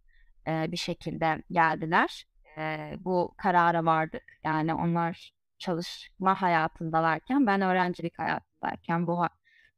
e, 0.48 0.72
bir 0.72 0.78
şekilde 0.78 1.44
geldiler. 1.52 2.26
E, 2.58 2.94
bu 3.00 3.34
karara 3.38 3.86
vardık. 3.86 4.24
Yani 4.44 4.74
onlar 4.74 5.34
çalışma 5.58 6.42
hayatındalarken, 6.42 7.48
ben 7.48 7.62
öğrencilik 7.62 8.20
hayatındayken 8.20 9.08
bu 9.08 9.20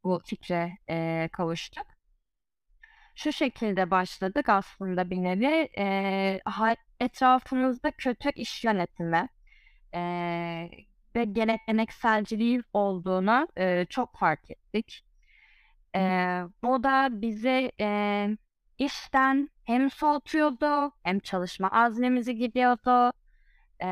bu 0.03 0.21
fikre 0.25 0.77
e, 0.89 1.29
kavuştuk. 1.33 1.85
Şu 3.15 3.33
şekilde 3.33 3.91
başladık 3.91 4.49
aslında 4.49 5.09
bir 5.09 5.17
nevi. 5.17 5.69
E, 5.77 6.39
etrafımızda 6.99 7.91
kötü 7.91 8.29
iş 8.35 8.63
yönetimi 8.63 9.29
e, 9.93 9.99
ve 11.15 11.23
gelenekselciliğin 11.25 12.63
olduğunu 12.73 13.47
e, 13.57 13.85
çok 13.89 14.17
fark 14.17 14.51
ettik. 14.51 15.05
E, 15.95 15.99
bu 16.63 16.83
da 16.83 17.09
bizi 17.11 17.71
e, 17.81 18.29
işten 18.77 19.49
hem 19.65 19.91
soğutuyordu 19.91 20.91
hem 21.03 21.19
çalışma 21.19 21.69
azmimizi 21.71 22.35
gidiyordu. 22.37 23.13
E, 23.83 23.87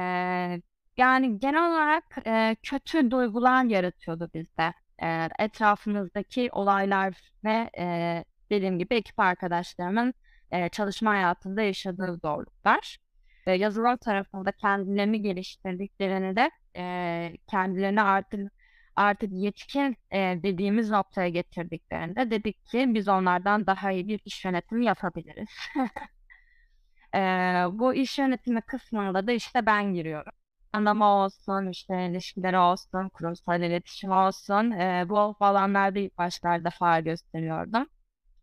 yani 0.98 1.40
genel 1.40 1.70
olarak 1.72 2.04
e, 2.28 2.56
kötü 2.64 3.12
duygular 3.12 3.64
yaratıyordu 3.64 4.30
bizde. 4.34 4.74
E, 5.02 5.30
etrafımızdaki 5.40 6.50
olaylar 6.52 7.14
ve 7.44 7.70
e, 7.78 8.26
dediğim 8.50 8.80
gibi 8.80 8.96
ekip 8.96 9.20
arkadaşlarımın 9.20 10.14
e, 10.52 10.70
çalışma 10.70 11.12
hayatında 11.12 11.62
yaşadığı 11.62 12.18
zorluklar. 12.24 12.98
E, 13.48 13.52
yazılım 13.52 13.98
tarafında 13.98 14.52
kendilerini 14.52 15.22
geliştirdiklerini 15.22 16.36
de 16.36 16.52
e, 16.78 17.34
kendilerini 17.48 18.02
artık 18.02 18.52
artık 18.96 19.30
yetkin 19.34 19.98
e, 20.12 20.18
dediğimiz 20.44 20.90
noktaya 20.90 21.30
getirdiklerinde 21.30 22.32
dedik 22.32 22.66
ki 22.66 22.86
biz 22.88 23.08
onlardan 23.08 23.68
daha 23.68 23.92
iyi 23.92 24.08
bir 24.08 24.22
iş 24.26 24.46
yönetimi 24.46 24.86
yapabiliriz. 24.86 25.50
e, 27.16 27.20
bu 27.72 27.94
iş 27.94 28.20
yönetimi 28.20 28.62
kısmında 28.62 29.28
da 29.28 29.32
işte 29.32 29.66
ben 29.66 29.94
giriyorum. 29.94 30.34
Anlama 30.74 31.26
olsun, 31.26 31.68
işte 31.68 32.06
ilişkileri 32.06 32.58
olsun, 32.58 33.10
kurumsal 33.10 33.62
iletişim 33.62 34.12
olsun. 34.12 34.72
E, 34.72 35.06
bu 35.10 35.20
alanlarda 35.40 36.00
ilk 36.00 36.18
başlarda 36.18 36.70
faal 36.70 37.02
gösteriyordum. 37.04 37.88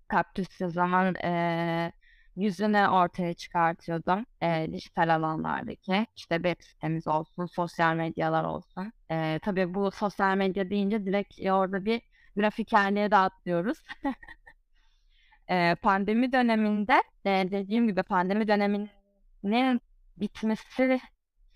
Kaktüs 0.08 0.48
zaman 0.58 1.14
e, 1.14 1.92
yüzünü 2.36 2.88
ortaya 2.88 3.34
çıkartıyordum. 3.34 4.26
E, 4.42 4.66
dijital 4.72 5.14
alanlardaki 5.14 6.06
işte 6.16 6.36
web 6.36 6.56
sitemiz 6.60 7.06
olsun, 7.08 7.46
sosyal 7.46 7.94
medyalar 7.94 8.44
olsun. 8.44 8.92
E, 9.10 9.38
tabii 9.42 9.74
bu 9.74 9.90
sosyal 9.90 10.36
medya 10.36 10.70
deyince 10.70 11.06
direkt 11.06 11.40
e, 11.40 11.52
orada 11.52 11.84
bir 11.84 12.02
grafikerliğe 12.36 13.10
de 13.10 13.16
atlıyoruz. 13.16 13.78
e, 15.48 15.74
pandemi 15.74 16.32
döneminde 16.32 17.02
e, 17.24 17.30
dediğim 17.50 17.88
gibi 17.88 18.02
pandemi 18.02 18.48
döneminin 18.48 19.80
bitmesi 20.16 21.00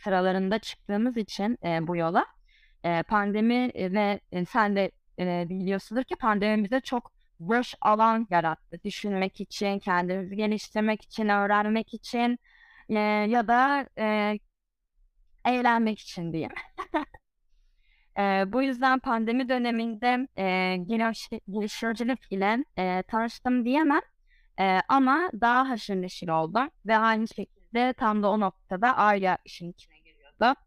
sıralarında 0.05 0.59
çıktığımız 0.59 1.17
için 1.17 1.59
e, 1.65 1.87
bu 1.87 1.97
yola 1.97 2.27
e, 2.85 3.03
pandemi 3.03 3.71
ve 3.75 4.21
e, 4.33 4.45
sen 4.45 4.77
de 4.77 4.91
e, 5.19 5.49
biliyorsundur 5.49 6.05
ki 6.05 6.17
pandemi 6.17 6.65
bize 6.65 6.81
çok 6.81 7.13
boş 7.41 7.75
alan 7.81 8.27
yarattı. 8.31 8.81
Düşünmek 8.85 9.41
için, 9.41 9.79
kendimizi 9.79 10.37
geliştirmek 10.37 11.03
için, 11.03 11.29
öğrenmek 11.29 11.95
için 11.95 12.39
e, 12.89 12.99
ya 13.29 13.49
da 13.49 13.87
e, 13.99 14.39
eğlenmek 15.45 15.99
için 15.99 16.33
diyeyim. 16.33 16.53
e, 18.19 18.23
bu 18.53 18.63
yüzden 18.63 18.99
pandemi 18.99 19.49
döneminde 19.49 20.29
e, 20.37 20.77
giriş, 20.77 21.29
girişimcilik 21.49 22.33
ile 22.33 22.65
e, 22.79 23.03
tanıştım 23.03 23.65
diyemem. 23.65 24.03
E, 24.61 24.81
ama 24.89 25.31
daha 25.41 25.69
haşır 25.69 25.95
neşir 25.95 26.29
oldum 26.29 26.69
ve 26.87 26.97
aynı 26.97 27.29
şekilde 27.29 27.93
tam 27.93 28.23
da 28.23 28.31
o 28.31 28.41
noktada 28.41 28.97
Arya 28.97 29.39
işin 29.45 29.71
içine 29.71 29.92
giriyordu. 30.41 30.61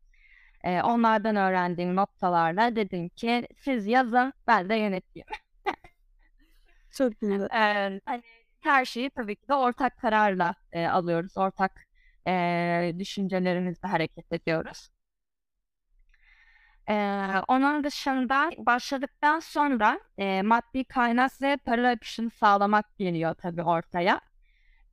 E, 0.64 0.82
onlardan 0.82 1.36
öğrendiğim 1.36 1.96
noktalarla 1.96 2.76
dedim 2.76 3.10
ki 3.10 3.48
siz 3.58 3.88
yazın 3.88 4.34
ben 4.48 4.70
de 4.70 4.76
yöneteyim. 4.76 5.28
Çok 6.92 7.22
güzel. 7.22 7.50
Eee, 7.54 8.02
hani 8.06 8.24
her 8.62 8.86
şeyi 8.86 9.10
tabii 9.10 9.36
ki 9.36 9.48
de 9.50 9.54
ortak 9.54 9.98
kararla 9.98 10.56
e, 10.72 10.88
alıyoruz. 10.88 11.38
Ortak 11.38 11.72
e, 12.28 12.94
düşüncelerimizle 13.00 13.88
hareket 13.88 14.34
ediyoruz. 14.34 14.90
Eee, 16.90 17.42
onun 17.48 17.84
dışında 17.84 18.50
başladıktan 18.58 19.40
sonra 19.40 20.00
e, 20.18 20.42
maddi 20.42 20.84
kaynak 20.86 21.42
ve 21.42 21.58
para 21.58 21.90
akışını 21.90 22.30
sağlamak 22.30 22.98
geliyor 22.98 23.34
tabii 23.36 23.64
ortaya. 23.64 24.22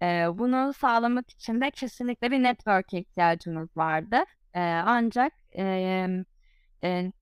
E, 0.03 0.27
bunu 0.35 0.73
sağlamak 0.75 1.31
için 1.31 1.61
de 1.61 1.71
kesinlikle 1.71 2.31
bir 2.31 2.43
network 2.43 2.95
ihtiyacımız 2.95 3.77
vardı. 3.77 4.25
E, 4.55 4.61
ancak 4.87 5.33
e, 5.59 6.25
e, 6.85 7.13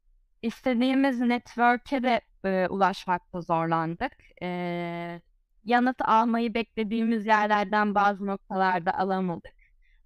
istediğimiz 0.42 1.20
network'e 1.20 2.02
de 2.02 2.20
e, 2.44 2.66
ulaşmakta 2.68 3.40
zorlandık. 3.40 4.12
E, 4.42 5.20
yanıt 5.64 6.02
almayı 6.02 6.54
beklediğimiz 6.54 7.26
yerlerden 7.26 7.94
bazı 7.94 8.26
noktalarda 8.26 8.98
alamadık. 8.98 9.54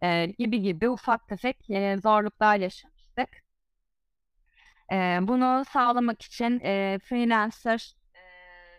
E, 0.02 0.26
gibi 0.26 0.62
gibi 0.62 0.88
ufak 0.90 1.28
tefek 1.28 1.70
e, 1.70 1.96
zorluklar 2.02 2.56
yaşamıştık. 2.56 3.28
E, 4.92 5.18
bunu 5.22 5.64
sağlamak 5.72 6.22
için 6.22 6.60
e, 6.64 6.98
freelancer 7.04 7.92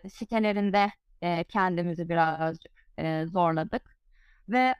e, 0.04 0.08
sitelerinde 0.08 0.92
e, 1.22 1.44
kendimizi 1.44 2.08
birazcık 2.08 2.72
e, 2.98 3.26
zorladık. 3.26 3.96
Ve 4.48 4.74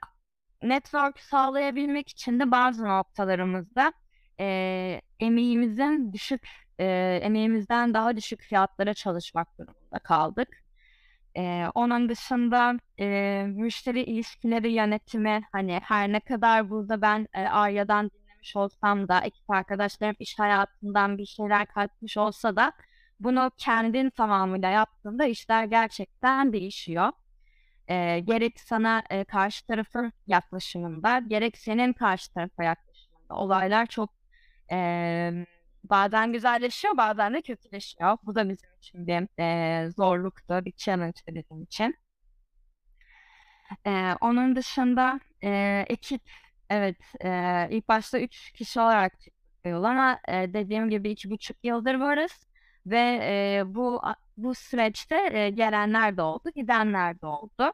network 0.63 1.19
sağlayabilmek 1.19 2.09
için 2.09 2.39
de 2.39 2.51
bazı 2.51 2.85
noktalarımızda 2.87 3.93
e, 4.39 5.01
emeğimizin 5.19 6.13
düşük 6.13 6.47
e, 6.79 6.85
emeğimizden 7.23 7.93
daha 7.93 8.17
düşük 8.17 8.41
fiyatlara 8.41 8.93
çalışmak 8.93 9.59
durumunda 9.59 9.99
kaldık. 9.99 10.49
E, 11.37 11.65
onun 11.75 12.09
dışında 12.09 12.77
e, 12.99 13.45
müşteri 13.47 14.01
ilişkileri 14.03 14.71
yönetimi 14.71 15.41
hani 15.51 15.79
her 15.83 16.11
ne 16.11 16.19
kadar 16.19 16.69
burada 16.69 17.01
ben 17.01 17.27
e, 17.33 17.41
Arya'dan 17.41 18.11
dinlemiş 18.11 18.55
olsam 18.55 19.07
da 19.07 19.21
ekip 19.21 19.49
arkadaşlarım 19.49 20.15
iş 20.19 20.39
hayatından 20.39 21.17
bir 21.17 21.25
şeyler 21.25 21.65
katmış 21.65 22.17
olsa 22.17 22.55
da 22.55 22.73
bunu 23.19 23.51
kendin 23.57 24.09
tamamıyla 24.09 24.69
yaptığında 24.69 25.25
işler 25.25 25.65
gerçekten 25.65 26.53
değişiyor. 26.53 27.11
E, 27.87 28.19
gerek 28.19 28.59
sana 28.59 29.03
e, 29.09 29.23
karşı 29.23 29.65
tarafın 29.67 30.13
yaklaşımında 30.27 31.19
gerek 31.19 31.57
senin 31.57 31.93
karşı 31.93 32.33
tarafa 32.33 32.63
yaklaşımında 32.63 33.35
olaylar 33.35 33.85
çok 33.85 34.09
e, 34.71 34.77
bazen 35.83 36.33
güzelleşiyor 36.33 36.97
bazen 36.97 37.33
de 37.33 37.41
kötüleşiyor. 37.41 38.17
Bu 38.23 38.35
da 38.35 38.49
bizim 38.49 38.69
için 38.77 39.07
bir 39.07 39.27
e, 39.39 39.91
zorluktu, 39.91 40.65
bir 40.65 40.71
challenge 40.71 41.19
bizim 41.27 41.63
için. 41.63 41.95
E, 43.85 44.13
onun 44.21 44.55
dışında 44.55 45.19
e, 45.43 45.85
ekip, 45.89 46.21
evet 46.69 46.97
e, 47.23 47.67
ilk 47.71 47.87
başta 47.87 48.19
üç 48.19 48.51
kişi 48.51 48.79
olarak 48.79 49.19
çıktık 49.19 49.37
ama 49.65 50.19
e, 50.27 50.53
dediğim 50.53 50.89
gibi 50.89 51.09
iki 51.09 51.29
buçuk 51.29 51.57
yıldır 51.63 51.95
varız 51.95 52.47
ve 52.89 53.19
e, 53.23 53.63
bu 53.75 54.01
bu 54.37 54.55
süreçte 54.55 55.29
e, 55.33 55.49
gelenler 55.49 56.17
de 56.17 56.21
oldu, 56.21 56.49
gidenler 56.55 57.21
de 57.21 57.25
oldu. 57.25 57.73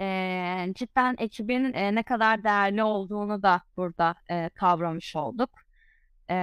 E, 0.00 0.66
cidden 0.74 1.16
ekibin 1.18 1.72
e, 1.74 1.94
ne 1.94 2.02
kadar 2.02 2.44
değerli 2.44 2.82
olduğunu 2.82 3.42
da 3.42 3.62
burada 3.76 4.14
e, 4.30 4.50
kavramış 4.54 5.16
olduk. 5.16 5.50
E, 6.30 6.34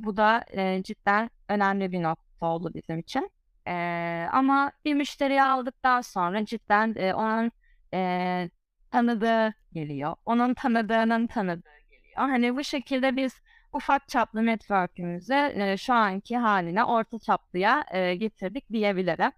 bu 0.00 0.16
da 0.16 0.44
e, 0.52 0.82
cidden 0.82 1.30
önemli 1.48 1.92
bir 1.92 2.02
nokta 2.02 2.46
oldu 2.46 2.72
bizim 2.74 2.98
için. 2.98 3.30
Eee, 3.66 4.28
ama 4.32 4.72
bir 4.84 4.94
müşteriyi 4.94 5.42
aldıktan 5.42 6.00
sonra 6.00 6.44
cidden, 6.44 6.94
eee, 6.94 7.14
onun, 7.14 7.52
eee, 7.92 8.50
tanıdığı 8.90 9.54
geliyor. 9.72 10.16
Onun 10.26 10.54
tanıdığının 10.54 11.26
tanıdığı 11.26 11.78
geliyor. 11.90 12.14
Hani 12.16 12.56
bu 12.56 12.64
şekilde 12.64 13.16
biz 13.16 13.40
ufak 13.76 14.08
çaplı 14.08 14.46
network'ümüzü, 14.46 15.32
eee, 15.34 15.76
şu 15.78 15.94
anki 15.94 16.36
hâline 16.38 16.84
orta 16.84 17.18
çaplıya, 17.18 17.84
eee, 17.94 18.14
getirdik 18.16 18.70
diyebilirim. 18.72 19.32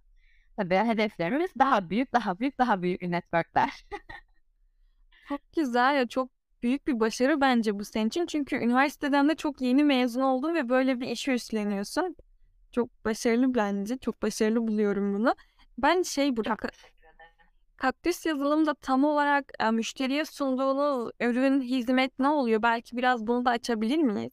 Tabii 0.56 0.76
hedeflerimiz 0.76 1.50
daha 1.58 1.90
büyük, 1.90 2.12
daha 2.14 2.38
büyük, 2.40 2.58
daha 2.58 2.82
büyük 2.82 3.02
network'ler. 3.02 3.84
Çok 5.28 5.40
güzel 5.56 5.96
ya, 5.96 6.08
çok 6.08 6.30
büyük 6.62 6.86
bir 6.86 7.00
başarı 7.00 7.40
bence 7.40 7.78
bu 7.78 7.84
senin 7.84 8.08
için. 8.08 8.26
Çünkü 8.26 8.56
üniversiteden 8.56 9.28
de 9.28 9.34
çok 9.36 9.60
yeni 9.60 9.84
mezun 9.84 10.20
oldun 10.22 10.54
ve 10.54 10.68
böyle 10.68 11.00
bir 11.00 11.08
işi 11.08 11.32
üstleniyorsun. 11.32 12.16
Çok 12.72 13.04
başarılı 13.04 13.54
bence. 13.54 13.98
Çok 13.98 14.22
başarılı 14.22 14.68
buluyorum 14.68 15.14
bunu. 15.14 15.34
Ben 15.78 16.02
şey 16.02 16.36
burada 16.36 16.50
Çok 16.50 16.58
ka 16.58 16.68
teşekkür 16.68 17.08
ederim. 17.08 17.50
Kaktüs 17.78 18.26
Yazılım'da 18.26 18.74
tam 18.74 19.04
olarak, 19.04 19.52
eee, 19.60 19.70
müşteriye 19.70 20.24
sunduğunuz 20.24 21.10
ürün, 21.20 21.60
hizmet 21.60 22.18
ne 22.18 22.28
oluyor? 22.28 22.62
Belki 22.62 22.96
biraz 22.96 23.26
bunu 23.26 23.44
da 23.44 23.50
açabilir 23.50 23.98
miyiz? 23.98 24.32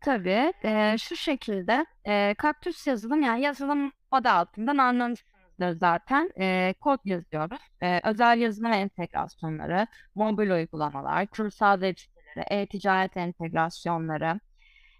Tabii, 0.00 0.52
eee, 0.64 0.96
şu 0.98 1.16
şekilde, 1.16 1.86
eee, 2.06 2.34
Kaktüs 2.38 2.86
Yazılım, 2.86 3.22
yani 3.22 3.40
yazılım 3.42 3.92
adı 4.10 4.28
altından 4.30 4.78
anlamışsınızdır 4.78 5.72
zaten. 5.80 6.30
Eee, 6.36 6.74
kod 6.80 6.98
yazıyoruz. 7.04 7.60
Eee, 7.82 8.00
özel 8.04 8.38
yazılım 8.38 8.72
entegrasyonları, 8.72 9.86
mobil 10.14 10.50
uygulamalar, 10.50 11.26
kurumsal 11.26 11.80
web 11.80 11.98
siteleri, 11.98 12.46
e-ticaret 12.50 13.16
entegrasyonları, 13.16 14.40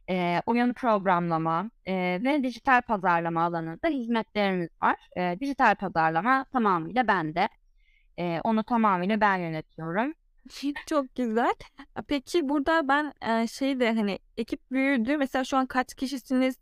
eee, 0.09 0.42
oyun 0.47 0.73
programlama, 0.73 1.71
eee, 1.87 2.25
ve 2.25 2.42
dijital 2.42 2.82
pazarlama 2.82 3.42
alanında 3.44 3.88
hizmetlerimiz 3.88 4.68
var. 4.82 4.97
Eee, 5.16 5.40
dijital 5.40 5.75
pazarlama 5.75 6.44
tamamıyla 6.52 7.09
bende. 7.09 7.49
Eee, 8.18 8.40
onu 8.44 8.64
tamamıyla 8.64 9.21
ben 9.21 9.37
yönetiyorum. 9.38 10.12
Çok 10.87 11.14
güzel. 11.16 11.54
Peki 12.09 12.49
burada 12.49 12.88
ben, 12.88 13.12
eee, 13.23 13.47
şeyi 13.49 13.80
de, 13.80 13.94
hani, 13.94 14.18
ekip 14.37 14.71
büyüdü. 14.71 15.16
Mesela 15.16 15.44
şu 15.44 15.56
an 15.56 15.66
kaç 15.66 15.94
kişisiniz? 15.94 16.56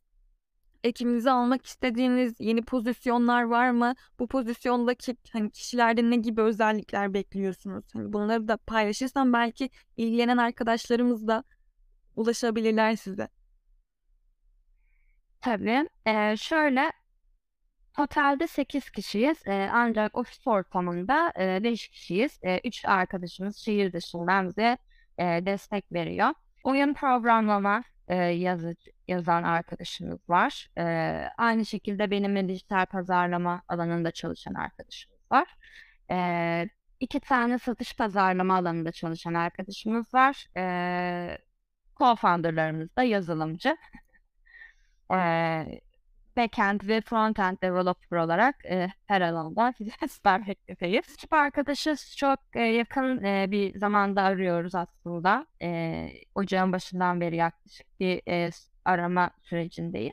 Ekibinize 0.84 1.30
almak 1.30 1.66
istediğiniz 1.66 2.34
yeni 2.40 2.62
pozisyonlar 2.62 3.42
var 3.42 3.70
mı? 3.70 3.94
Bu 4.18 4.28
pozisyondaki, 4.28 5.16
hani, 5.32 5.50
kişilerde 5.50 6.10
ne 6.10 6.16
gibi 6.16 6.42
özellikler 6.42 7.14
bekliyorsunuz? 7.14 7.84
Hani, 7.94 8.12
bunları 8.12 8.48
da 8.48 8.56
paylaşırsan 8.56 9.32
belki 9.32 9.70
ilgilenen 9.96 10.36
arkadaşlarımız 10.36 11.28
da 11.28 11.44
ulaşabilirler 12.16 12.96
size. 12.96 13.28
Tabii. 15.40 15.88
Eee, 16.06 16.34
şöyle, 16.38 16.92
totalde 17.96 18.46
8 18.46 18.90
kişiyiz. 18.90 19.42
Eee, 19.46 19.70
ancak 19.72 20.16
ofis 20.18 20.46
ortamında, 20.46 21.32
eee, 21.38 21.60
5 21.64 21.88
kişiyiz. 21.88 22.40
Eee, 22.44 22.60
3 22.64 22.84
arkadaşımız 22.84 23.56
şehir 23.56 23.92
dışından 23.92 24.48
bize, 24.48 24.78
eee, 25.18 25.46
destek 25.46 25.92
veriyor. 25.92 26.30
Oyun 26.64 26.94
programlama, 26.94 27.82
eee, 28.10 28.16
yazıcı 28.16 28.90
yazan 29.08 29.42
arkadaşımız 29.42 30.30
var. 30.30 30.68
Eee, 30.78 31.30
aynı 31.38 31.66
şekilde 31.66 32.10
benimle 32.10 32.48
dijital 32.48 32.86
pazarlama 32.86 33.62
alanında 33.68 34.10
çalışan 34.10 34.54
arkadaşımız 34.54 35.20
var. 35.32 35.48
Eee, 36.10 36.70
2 37.00 37.20
tane 37.20 37.58
satış 37.58 37.96
pazarlama 37.96 38.56
alanında 38.56 38.92
çalışan 38.92 39.34
arkadaşımız 39.34 40.14
var. 40.14 40.46
Eee, 40.56 41.38
co-founder'larımız 42.00 42.96
da 42.96 43.02
yazılımcı. 43.02 43.76
Backend 46.36 46.80
ve 46.88 47.00
frontend 47.00 47.56
developer 47.62 48.16
olarak, 48.18 48.56
eee, 48.64 48.92
her 49.06 49.20
alanda 49.20 49.74
vermekteyiz. 50.26 51.12
Ekip 51.14 51.32
arkadaşı 51.32 51.96
çok, 52.16 52.38
eee, 52.56 52.62
yakın, 52.62 53.24
eee, 53.24 53.46
bir 53.50 53.78
zamanda 53.78 54.22
arıyoruz 54.22 54.74
aslında. 54.74 55.46
Eee, 55.60 56.24
ocağın 56.34 56.72
başından 56.72 57.20
beri 57.20 57.36
yaklaşık 57.36 57.86
bir, 58.00 58.22
s 58.52 58.70
arama 58.84 59.30
sürecindeyiz. 59.42 60.12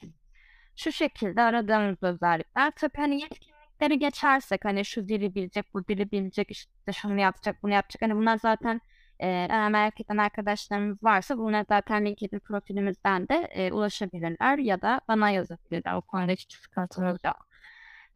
Şu 0.75 0.91
şekilde 0.91 1.41
aradığımız 1.41 2.03
özellikler, 2.03 2.71
tabii, 2.71 2.97
hani, 2.97 3.21
yetkinlikleri 3.21 3.99
geçersek, 3.99 4.65
hani, 4.65 4.85
şu 4.85 5.07
dili 5.09 5.35
bilecek, 5.35 5.73
bu 5.73 5.87
dili 5.87 6.11
bilecek, 6.11 6.51
işte, 6.51 6.93
şunu 6.93 7.19
yapacak, 7.21 7.63
bunu 7.63 7.73
yapacak, 7.73 8.01
hani, 8.01 8.15
bunlar 8.15 8.37
zaten, 8.37 8.81
eğer 9.19 9.69
merak 9.71 10.01
eden 10.01 10.17
arkadaşlarımız 10.17 11.03
varsa 11.03 11.37
bunlar 11.37 11.65
zaten 11.69 12.05
LinkedIn 12.05 12.39
profilimizden 12.39 13.27
de, 13.29 13.49
eee, 13.55 13.71
ulaşabilirler 13.71 14.57
ya 14.57 14.81
da 14.81 15.01
bana 15.07 15.29
yazabilirler. 15.29 15.93
O 15.95 16.01
konuda 16.01 16.31
hiç 16.31 16.53
sıkıntımız 16.57 17.17
yok. 17.25 17.47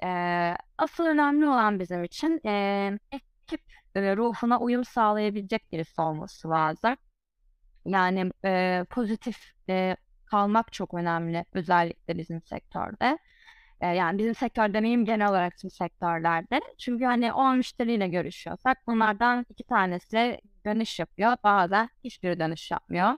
Eee, 0.04 0.58
asıl 0.78 1.06
önemli 1.06 1.48
olan 1.48 1.80
bizim 1.80 2.04
için, 2.04 2.42
eee, 2.46 3.00
ekip, 3.12 3.62
eee, 3.96 4.18
ruhuna 4.18 4.60
uyum 4.60 4.86
sağlayabilecek 4.86 5.72
birisi 5.72 6.02
olması 6.02 6.50
lazım. 6.50 6.96
Yani, 7.86 8.32
eee, 8.44 8.86
pozitif, 8.90 9.38
eee, 9.70 9.98
kalmak 10.26 10.74
çok 10.74 10.94
önemli 10.94 11.46
özellikle 11.54 12.18
bizim 12.18 12.42
sektörde. 12.42 13.18
Yani 13.82 14.18
bizim 14.20 14.36
sektör 14.36 14.74
demeyeyim, 14.74 15.06
genel 15.06 15.30
olarak 15.30 15.58
tüm 15.58 15.70
sektörlerde. 15.72 16.62
Çünkü, 16.80 17.06
hani, 17.06 17.34
10 17.34 17.58
müşteriyle 17.58 18.08
görüşüyorsak 18.08 18.78
bunlardan 18.88 19.46
2 19.50 19.64
tanesi 19.64 20.42
dönüş 20.66 21.00
yapıyor, 21.00 21.38
bazen 21.44 21.90
hiçbiri 22.04 22.40
dönüş 22.40 22.72
yapmıyor. 22.72 23.12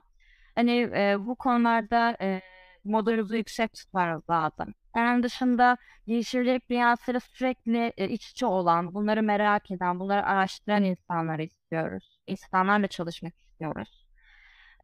Hani, 0.54 0.72
eee, 0.72 1.16
bu 1.20 1.36
konularda, 1.36 2.16
eee, 2.20 2.42
modumuzu 2.84 3.36
yüksek 3.36 3.72
tutmamız 3.74 4.22
lazım. 4.30 4.74
Onun 4.96 5.22
dışında 5.22 5.76
girişimcilik 6.06 6.70
dünyasıyla 6.70 7.20
sürekli, 7.20 7.92
eee, 7.98 8.08
iç 8.10 8.30
içe 8.30 8.46
olan, 8.46 8.94
bunları 8.94 9.22
merak 9.22 9.70
eden, 9.70 10.00
bunları 10.00 10.26
araştıran 10.26 10.84
insanları 10.84 11.42
istiyoruz. 11.42 12.18
İnsanlarla 12.26 12.86
çalışmak 12.88 13.34
istiyoruz. 13.38 14.06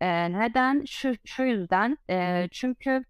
Eee, 0.03 0.33
neden? 0.33 0.85
Şu 0.87 1.14
şu 1.27 1.42
yüzden, 1.44 1.99
eee, 2.09 2.49
çünkü, 2.53 3.05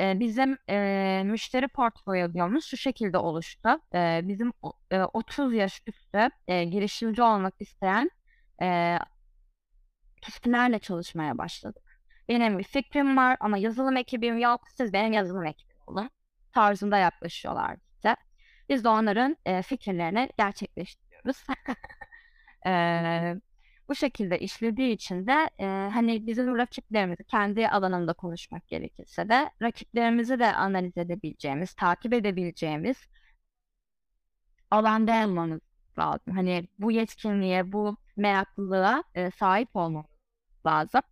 bizim, 0.00 0.58
eee, 0.68 1.22
müşteri 1.24 1.68
portfolyomuz 1.68 2.64
şu 2.66 2.76
şekilde 2.76 3.18
oluştu. 3.18 3.68
Eee, 3.94 4.20
bizim 4.24 4.52
eee, 4.92 5.04
30 5.12 5.54
yaş 5.54 5.82
üstü, 5.86 6.30
eee, 6.48 6.64
girişimci 6.64 7.22
olmak 7.22 7.54
isteyen, 7.60 8.10
eee, 8.60 8.98
kişilerle 10.22 10.78
çalışmaya 10.78 11.38
başladık. 11.38 11.82
Benim 12.28 12.58
bir 12.58 12.64
fikrim 12.64 13.16
var 13.16 13.36
ama 13.40 13.58
yazılım 13.58 13.96
ekibim 13.96 14.38
yok, 14.38 14.60
siz 14.74 14.92
benim 14.92 15.12
yazılım 15.12 15.46
ekibim 15.46 15.76
olun 15.86 16.10
tarzında 16.52 16.98
yaklaşıyorlar 16.98 17.76
bize. 17.96 18.16
Biz 18.68 18.84
de 18.84 18.88
onların, 18.88 19.36
eee, 19.46 19.62
fikirlerini 19.62 20.28
gerçekleştiriyoruz. 20.38 21.44
Eee, 22.66 23.40
bu 23.88 23.94
şekilde 23.94 24.38
işlediği 24.38 24.92
için 24.94 25.26
de, 25.26 25.50
eee, 25.58 25.90
hani, 25.94 26.26
bizim 26.26 26.58
rakiplerimizi 26.58 27.24
kendi 27.24 27.68
alanımda 27.68 28.12
konuşmak 28.12 28.68
gerekirse 28.68 29.28
de 29.28 29.50
rakiplerimizi 29.62 30.38
de 30.38 30.52
analiz 30.54 30.96
edebileceğimiz, 30.98 31.74
takip 31.74 32.12
edebileceğimiz 32.14 32.96
alanda 34.70 35.26
olmamız 35.26 35.60
lazım. 35.98 36.34
Hani, 36.34 36.68
bu 36.78 36.92
yetkinliğe, 36.92 37.72
bu 37.72 37.96
meraklılığa, 38.18 39.04
eee, 39.16 39.30
sahip 39.30 39.76
olmamız 39.76 40.10
lazım. 40.66 41.02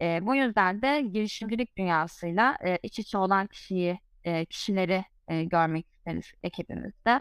Eee, 0.00 0.20
bu 0.22 0.36
yüzden 0.36 0.82
de 0.82 1.02
girişimcilik 1.02 1.76
dünyasıyla, 1.78 2.56
eee, 2.64 2.78
iç 2.82 2.98
içe 2.98 3.18
olan 3.18 3.46
kişiyi, 3.46 4.00
eee, 4.24 4.44
kişileri, 4.46 5.04
eee, 5.30 5.44
görmek 5.44 5.86
isteriz 5.92 6.32
ekibimizde. 6.42 7.20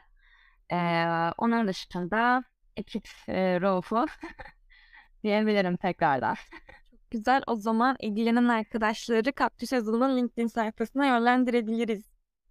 Eee, 0.72 1.32
onun 1.38 1.68
dışında 1.68 2.44
ekip, 2.78 3.08
eee, 3.28 3.62
ruhu 3.62 4.06
diyebilirim 5.24 5.78
tekrardan. 5.78 6.36
Çok 6.92 7.12
güzel. 7.12 7.44
O 7.48 7.56
zaman 7.56 7.96
ilgilenen 8.00 8.48
arkadaşları 8.48 9.34
Kaktüs 9.34 9.72
Yazılım'ın 9.72 10.18
LinkedIn 10.18 10.48
sayfasına 10.48 11.06
yönlendirebiliriz 11.08 12.06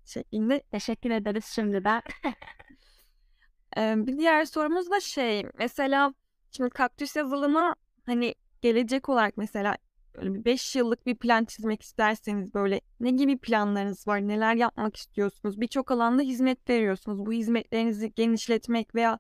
şeklinde. 0.07 0.63
Teşekkür 0.73 1.11
ederiz 1.11 1.45
şimdiden. 1.47 2.03
Bir 3.77 4.19
diğer 4.19 4.45
sorumuz 4.45 4.91
da 4.91 5.01
şey, 5.01 5.47
mesela 5.59 6.15
şimdi 6.53 6.71
Kaktüs 6.71 7.17
Yazılım'a, 7.17 7.75
hani, 8.07 8.35
gelecek 8.61 9.09
olarak 9.09 9.37
mesela 9.37 9.77
böyle 10.15 10.35
bir 10.35 10.45
5 10.45 10.77
yıllık 10.77 11.07
bir 11.07 11.15
plan 11.15 11.45
çizmek 11.45 11.83
isterseniz, 11.83 12.55
böyle, 12.55 12.81
ne 13.01 13.11
gibi 13.11 13.39
planlarınız 13.39 14.07
var? 14.07 14.29
Neler 14.29 14.55
yapmak 14.55 14.97
istiyorsunuz? 14.97 15.61
Birçok 15.61 15.91
alanda 15.91 16.23
hizmet 16.23 16.71
veriyorsunuz. 16.71 17.27
Bu 17.27 17.33
hizmetlerinizi 17.33 18.13
genişletmek 18.15 18.95
veya 18.95 19.19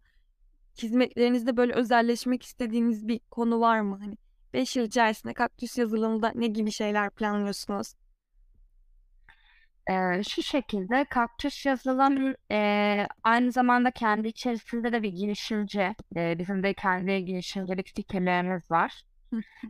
hizmetlerinizde, 0.83 1.57
böyle, 1.57 1.73
özelleşmek 1.73 2.42
istediğiniz 2.42 3.09
bir 3.09 3.21
konu 3.31 3.61
var 3.61 3.81
mı? 3.81 3.99
Hani, 4.01 4.16
5 4.53 4.77
yıl 4.77 4.85
içerisinde 4.85 5.35
Kaktüs 5.35 5.79
Yazılım'da 5.79 6.33
ne 6.35 6.47
gibi 6.47 6.73
şeyler 6.73 7.11
planlıyorsunuz? 7.11 7.95
Eee, 9.90 10.23
şu 10.29 10.42
şekilde, 10.42 11.05
Kaktüs 11.05 11.66
Yazılım, 11.66 12.35
eee, 12.51 13.09
aynı 13.25 13.53
zamanda 13.53 13.90
kendi 13.90 14.29
içerisinde 14.29 14.92
de 14.92 15.03
bir 15.03 15.09
girişimci. 15.12 15.95
Eee, 16.16 16.35
bizim 16.38 16.62
de 16.62 16.75
kendi 16.75 17.25
girişimcilik 17.25 17.92
fikirlerimiz 17.97 18.71
var. 18.71 19.03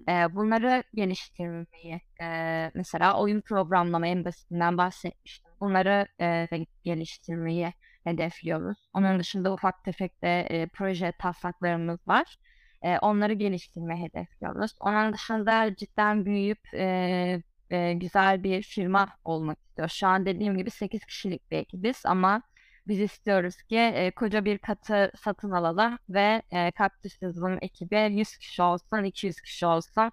Eee, 0.09 0.27
bunları 0.35 0.85
geliştirmeyi, 0.95 2.01
eee, 2.21 2.71
mesela 2.75 3.21
oyun 3.21 3.41
programlama 3.41 4.07
en 4.09 4.25
basitinden 4.25 4.79
bahsetmiştim. 4.79 5.53
Bunları 5.61 6.07
e, 6.21 6.49
geliştirmeyi 6.85 7.73
hedefliyoruz. 8.05 8.79
Onun 8.95 9.19
dışında 9.19 9.53
ufak 9.55 9.85
tefek 9.85 10.23
de 10.23 10.41
e, 10.41 10.67
proje 10.67 11.13
taslaklarımız 11.19 12.09
var. 12.09 12.37
E, 12.83 12.99
onları 12.99 13.33
geliştirmeyi 13.33 14.03
hedefliyoruz. 14.05 14.73
Onun 14.81 15.13
dışında 15.13 15.77
cidden 15.77 16.25
büyüyüp 16.27 16.61
e, 16.75 17.43
e, 17.73 17.93
güzel 17.93 18.43
bir 18.45 18.63
firma 18.63 19.09
olmak 19.25 19.59
istiyor. 19.63 19.89
Şu 19.89 20.07
an 20.07 20.27
dediğim 20.27 20.57
gibi 20.57 20.71
8 20.71 21.05
kişilik 21.05 21.51
bir 21.51 21.57
ekibiz 21.59 22.03
ama 22.07 22.43
biz 22.89 23.01
istiyoruz 23.01 23.63
ki 23.63 23.77
e, 23.79 24.11
koca 24.11 24.45
bir 24.45 24.59
katı 24.59 25.13
satın 25.17 25.51
alalım 25.51 25.99
ve 26.09 26.43
e, 26.53 26.73
yazılım 27.21 27.59
ekibi 27.63 27.97
100 28.11 28.37
kişi 28.37 28.63
olsun, 28.63 29.05
200 29.05 29.41
kişi 29.41 29.67
olsun 29.67 30.13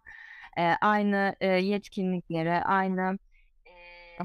e, 0.57 0.61
aynı 0.81 1.35
e, 1.41 1.47
yetkinlikleri, 1.47 2.51
aynı 2.51 3.19
e, 3.65 4.23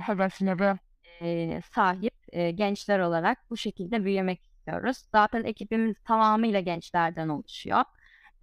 e, 1.21 1.61
sahip 1.75 2.15
e, 2.33 2.51
gençler 2.51 2.99
olarak 2.99 3.51
bu 3.51 3.57
şekilde 3.57 4.05
büyümek 4.05 4.45
istiyoruz. 4.45 4.97
Zaten 5.13 5.45
ekibimiz 5.45 5.97
tamamıyla 6.05 6.61
gençlerden 6.61 7.29
oluşuyor. 7.29 7.85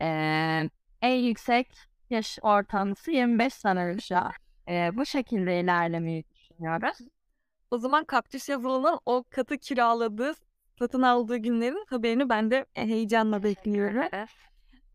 E, 0.02 0.08
en 1.02 1.16
yüksek 1.16 1.68
yaş 2.10 2.40
ortalaması 2.42 3.12
25 3.12 3.54
sanırım 3.54 4.02
şu 4.02 4.18
an. 4.18 4.32
E, 4.68 4.92
bu 4.98 5.06
şekilde 5.06 5.60
ilerlemeyi 5.60 6.24
düşünüyoruz. 6.32 6.98
O 7.72 7.78
zaman 7.78 8.04
Kaktüs 8.04 8.50
yazılımın 8.50 9.00
o 9.06 9.24
katı 9.30 9.58
kiraladığı, 9.58 10.34
satın 10.80 11.02
aldığı 11.02 11.38
günlerin 11.38 11.86
haberini 11.90 12.30
ben 12.30 12.52
de 12.52 12.66
heyecanla 12.74 13.44
bekliyorum. 13.44 14.04
Evet. 14.12 14.30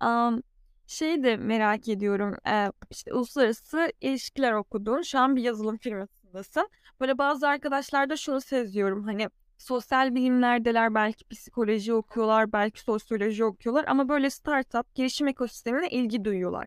Um, 0.03 0.43
şeyi 0.87 1.23
de 1.23 1.37
merak 1.37 1.89
ediyorum. 1.89 2.37
Ee, 2.49 2.73
işte 2.91 3.13
uluslararası 3.13 3.93
ilişkiler 4.01 4.53
okudun. 4.53 5.03
Şu 5.03 5.19
an 5.19 5.37
bir 5.37 5.43
yazılım 5.43 5.77
firmasındasın. 5.77 6.69
Böyle 7.01 7.19
bazı 7.19 7.49
arkadaşlarda 7.49 8.17
şunu 8.17 8.41
seziyorum. 8.41 9.05
Hani 9.05 9.29
sosyal 9.59 10.15
bilimlerdeler, 10.15 10.95
belki 10.95 11.25
psikoloji 11.25 11.95
okuyorlar, 11.95 12.53
belki 12.53 12.81
sosyoloji 12.81 13.45
okuyorlar 13.45 13.85
ama 13.89 14.09
böyle 14.09 14.31
startup, 14.31 14.95
girişim 14.95 15.29
ekosistemine 15.29 15.89
ilgi 15.89 16.25
duyuyorlar. 16.25 16.67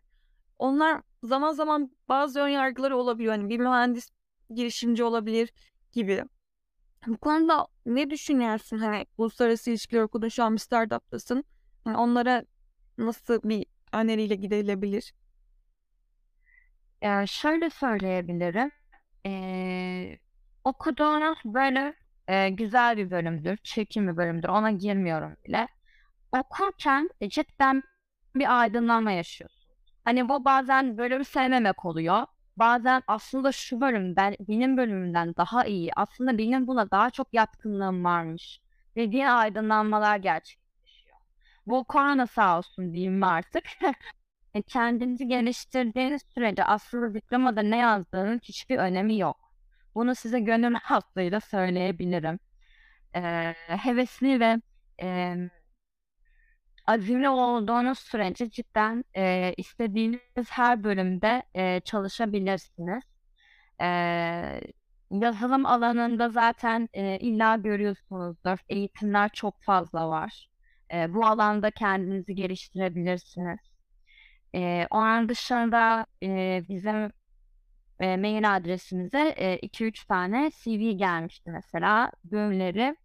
Onlar 0.60 1.02
zaman 1.24 1.52
zaman 1.54 1.92
bazı 2.10 2.40
ön 2.40 2.48
yargıları 2.50 2.98
olabiliyor. 2.98 3.34
Hani 3.34 3.50
bir 3.50 3.60
mühendis 3.60 4.10
girişimci 4.56 5.04
olabilir 5.04 5.54
gibi. 5.92 6.26
Bu 7.08 7.18
konuda 7.18 7.68
ne 7.86 8.10
düşünüyorsun? 8.10 8.78
Hani 8.78 9.06
uluslararası 9.18 9.70
ilişkiler 9.70 10.02
okudun, 10.02 10.28
şu 10.30 10.44
an 10.44 10.54
bir 10.54 10.60
startup'tasın. 10.60 11.44
Yani 11.88 11.98
onlara 11.98 12.44
nasıl 12.98 13.42
bir 13.44 13.66
öneriyle 13.94 14.36
gidilebilir? 14.36 15.14
Yani 17.02 17.28
şöyle 17.28 17.70
söyleyebilirim. 17.70 18.72
Ee, 19.26 20.20
okuduğunuz 20.64 21.38
böyle 21.46 21.94
e, 22.28 22.50
güzel 22.50 22.98
bir 22.98 23.12
bölümdür, 23.12 23.58
çekim 23.58 24.08
bir 24.08 24.18
bölümdür. 24.18 24.50
Ona 24.50 24.72
girmiyorum 24.72 25.36
bile. 25.48 25.68
Okurken 26.32 27.10
cidden 27.30 27.84
bir 28.36 28.60
aydınlanma 28.62 29.12
yaşıyorsun. 29.12 29.59
Hani 30.10 30.30
bu 30.30 30.46
bazen 30.46 30.98
bölümü 30.98 31.26
sevmemek 31.26 31.86
oluyor. 31.86 32.26
Bazen 32.58 33.04
aslında 33.08 33.52
şu 33.52 33.82
bölüm 33.82 34.16
ben, 34.16 34.36
benim 34.40 34.78
bölümümden 34.78 35.36
daha 35.36 35.66
iyi. 35.66 35.92
Aslında 35.96 36.38
benim 36.38 36.68
buna 36.68 36.92
daha 36.92 37.10
çok 37.10 37.34
yatkınlığım 37.34 38.04
varmış. 38.06 38.62
Dediğin 38.96 39.26
aydınlanmalar 39.26 40.18
gerçekleşiyor. 40.18 41.18
Bu 41.68 41.84
korona 41.84 42.28
sağ 42.28 42.58
olsun 42.58 42.94
diyeyim 42.94 43.24
artık. 43.24 43.64
E, 44.54 44.62
kendinizi 44.62 45.28
geliştirdiğiniz 45.28 46.22
sürece 46.34 46.64
aslında 46.64 47.14
diplomada 47.14 47.62
ne 47.62 47.78
yazdığının 47.78 48.40
hiçbir 48.44 48.78
önemi 48.78 49.18
yok. 49.20 49.38
Bunu 49.96 50.16
size 50.16 50.40
gönül 50.40 50.74
rahatlığıyla 50.74 51.40
söyleyebilirim. 51.40 52.40
Ee, 53.16 53.54
hevesli 53.68 54.40
ve 54.40 54.62
e, 55.02 55.36
azimli 56.90 57.30
olduğunuz 57.30 58.00
sürece 58.00 58.50
cidden 58.50 59.06
e, 59.18 59.54
istediğiniz 59.58 60.50
her 60.50 60.84
bölümde 60.84 61.44
e, 61.56 61.80
çalışabilirsiniz. 61.80 63.04
E, 63.82 63.86
yazılım 65.12 65.66
alanında 65.66 66.30
zaten 66.30 66.90
e, 66.94 67.20
illa 67.20 67.56
görüyorsunuzdur. 67.56 68.58
Eğitimler 68.70 69.30
çok 69.34 69.62
fazla 69.64 70.10
var. 70.10 70.50
E, 70.94 71.14
bu 71.14 71.26
alanda 71.26 71.72
kendinizi 71.72 72.36
geliştirebilirsiniz. 72.36 73.60
E, 74.56 74.88
onun 74.92 75.30
dışında 75.30 76.06
e, 76.24 76.64
bizim 76.70 77.12
e, 78.00 78.18
mail 78.18 78.56
adresimize 78.56 79.36
2-3 79.64 80.08
tane 80.08 80.52
CV 80.52 80.98
gelmişti 80.98 81.52
mesela. 81.52 82.12
Bölümleri 82.24 82.96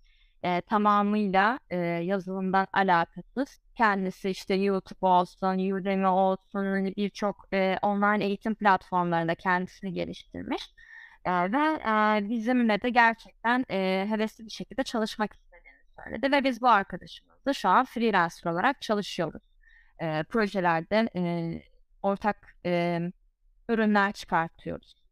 e, 0.42 0.60
tamamıyla 0.60 1.58
e, 1.70 1.76
yazılımdan 1.78 2.66
alakasız. 2.72 3.63
Kendisi 3.74 4.30
işte 4.30 4.54
YouTube 4.54 5.06
olsun, 5.06 5.72
Udemy 5.72 6.06
olsun 6.06 6.58
hani 6.64 6.94
birçok 6.96 7.46
e, 7.52 7.78
online 7.82 8.24
eğitim 8.24 8.54
platformlarında 8.54 9.34
kendisini 9.34 9.92
geliştirmiş. 9.92 10.74
E, 11.24 11.30
ve 11.52 11.58
e, 11.58 12.28
bizimle 12.30 12.82
de 12.82 12.90
gerçekten 12.90 13.64
e, 13.70 14.06
hevesli 14.08 14.44
bir 14.44 14.50
şekilde 14.50 14.82
çalışmak 14.82 15.32
istediğini 15.32 15.78
söyledi. 16.04 16.32
Ve 16.32 16.44
biz 16.44 16.62
bu 16.62 16.68
arkadaşımızla 16.68 17.52
şu 17.52 17.68
an 17.68 17.84
freelancer 17.84 18.50
olarak 18.50 18.82
çalışıyoruz. 18.82 19.42
E, 19.98 20.22
projelerde 20.22 21.08
e, 21.16 21.22
ortak 22.02 22.56
e, 22.66 23.00
ürünler 23.68 24.12
çıkartıyoruz. 24.12 25.03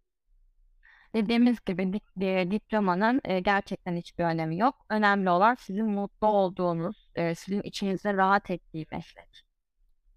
Dediğimiz 1.15 1.57
gibi 1.67 1.93
di- 1.93 2.51
diplomanın 2.51 3.21
e, 3.25 3.41
gerçekten 3.41 3.97
hiçbir 3.97 4.25
önemi 4.25 4.59
yok. 4.59 4.75
Önemli 4.91 5.31
olan 5.31 5.55
sizin 5.55 5.87
mutlu 5.87 6.27
olduğunuz, 6.27 7.11
e, 7.15 7.35
sizin 7.35 7.63
içinizde 7.63 8.15
rahat 8.15 8.51
ettiği 8.51 8.87
meslek. 8.93 9.45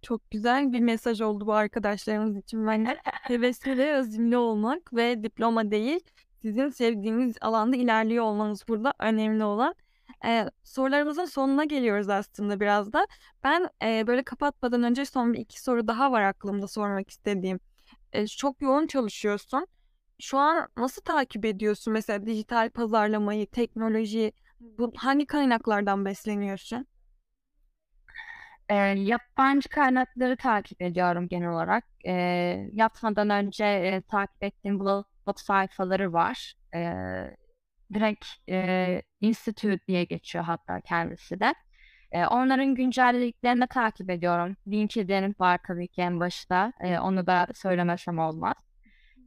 Çok 0.02 0.32
güzel 0.32 0.74
bir 0.74 0.80
mesaj 0.80 1.22
oldu 1.22 1.48
bu 1.48 1.54
arkadaşlarımız 1.54 2.38
için 2.38 2.68
bence. 2.68 2.98
Hevesli 3.04 3.78
ve 3.78 3.98
azimli 3.98 4.38
olmak 4.38 4.94
ve 4.94 5.24
diploma 5.24 5.72
değil, 5.72 6.00
sizin 6.42 6.70
sevdiğiniz 6.70 7.36
alanda 7.42 7.76
ilerliyor 7.76 8.24
olmanız 8.24 8.68
burada 8.68 8.94
önemli 9.00 9.44
olan. 9.44 9.76
Ee, 10.26 10.46
sorularımızın 10.64 11.26
sonuna 11.26 11.64
geliyoruz 11.64 12.10
aslında 12.10 12.60
biraz 12.60 12.94
da. 12.94 13.08
Ben 13.44 13.70
e, 13.84 14.08
böyle 14.08 14.24
kapatmadan 14.24 14.84
önce 14.84 15.06
son 15.06 15.34
bir 15.34 15.40
iki 15.40 15.62
soru 15.62 15.88
daha 15.88 16.12
var 16.12 16.22
aklımda 16.22 16.68
sormak 16.68 17.10
istediğim. 17.10 17.60
E, 18.14 18.28
çok 18.28 18.62
yoğun 18.62 18.88
çalışıyorsun. 18.88 19.68
Şu 20.22 20.38
an 20.38 20.68
nasıl 20.78 21.02
takip 21.02 21.46
ediyorsun 21.46 21.94
mesela 21.94 22.26
dijital 22.26 22.70
pazarlamayı, 22.70 23.48
teknolojiyi? 23.48 24.34
Bu 24.60 24.94
hangi 24.98 25.26
kaynaklardan 25.26 26.06
besleniyorsun? 26.06 26.88
E, 28.70 28.76
yabancı 28.76 29.70
kaynakları 29.70 30.38
takip 30.38 30.82
ediyorum 30.82 31.28
genel 31.28 31.50
olarak. 31.50 31.84
E, 32.06 32.12
yatmadan 32.74 33.30
önce 33.30 33.66
e, 33.66 34.02
takip 34.02 34.44
ettiğim 34.44 34.80
blog 34.80 35.06
sayfaları 35.36 36.14
var. 36.14 36.54
E, 36.76 36.80
direkt 37.94 38.26
e, 38.50 39.02
Institute 39.22 39.88
diye 39.88 40.04
geçiyor 40.04 40.44
hatta 40.44 40.82
kendisi 40.82 41.40
de. 41.40 41.54
E, 42.12 42.26
onların 42.26 42.76
güncelliklerini 42.76 43.68
takip 43.68 44.10
ediyorum. 44.10 44.56
LinkedIn 44.68 45.36
var 45.40 45.60
tabii 45.68 45.88
ki 45.88 46.02
en 46.02 46.20
başta. 46.20 46.74
E, 46.82 47.00
onu 47.00 47.28
da 47.28 47.48
söylemesem 47.54 48.20
olmaz. 48.20 48.56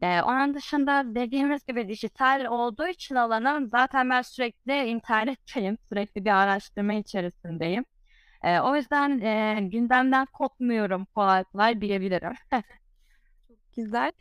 E, 0.03 0.23
onun 0.23 0.55
dışında 0.55 1.15
dediğimiz 1.15 1.67
gibi 1.67 1.89
dijital 1.89 2.45
olduğu 2.45 2.87
için 2.89 3.15
alanım 3.15 3.69
zaten 3.69 4.11
ben 4.11 4.23
sürekli 4.23 4.85
internetteyim. 4.85 5.79
Sürekli 5.89 6.25
bir 6.25 6.31
araştırma 6.31 6.95
içerisindeyim. 6.95 7.85
E, 8.45 8.61
o 8.61 8.77
yüzden 8.77 9.21
e, 9.21 9.61
gündemden 9.63 10.27
kopmuyorum 10.27 11.05
kolay 11.05 11.45
kolay 11.45 11.81
diyebilirim. 11.81 12.33
Çok 13.49 13.59
güzel. 13.77 14.13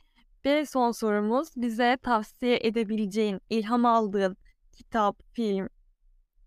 Ve 0.45 0.65
son 0.65 0.91
sorumuz 0.91 1.49
bize 1.55 1.97
tavsiye 2.03 2.59
edebileceğin, 2.63 3.41
ilham 3.49 3.85
aldığın 3.85 4.37
kitap, 4.71 5.21
film 5.33 5.69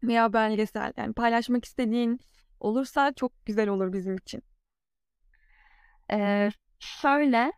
veya 0.02 0.32
belgesel 0.32 0.92
yani 0.96 1.12
paylaşmak 1.14 1.64
istediğin 1.64 2.20
olursa 2.60 3.12
çok 3.12 3.46
güzel 3.46 3.68
olur 3.68 3.92
bizim 3.92 4.16
için. 4.16 4.42
Ee, 6.12 6.50
şöyle 6.78 7.52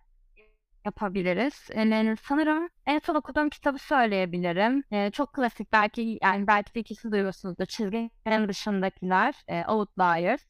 yapabiliriz. 0.85 1.71
Yani 1.77 2.17
sanırım 2.23 2.69
en 2.87 2.99
son 2.99 3.15
okuduğum 3.15 3.49
kitabı 3.51 3.79
söyleyebilirim. 3.79 4.85
Ee, 4.91 5.11
çok 5.11 5.33
klasik 5.33 5.73
belki 5.73 6.19
yani 6.23 6.47
belki 6.47 6.75
de 6.75 6.81
ikisi 6.81 7.13
duyuyorsunuzdur. 7.13 7.67
Çizginin 7.67 8.49
dışındakiler, 8.49 9.35
e, 9.49 9.65
Outliers. 9.65 10.43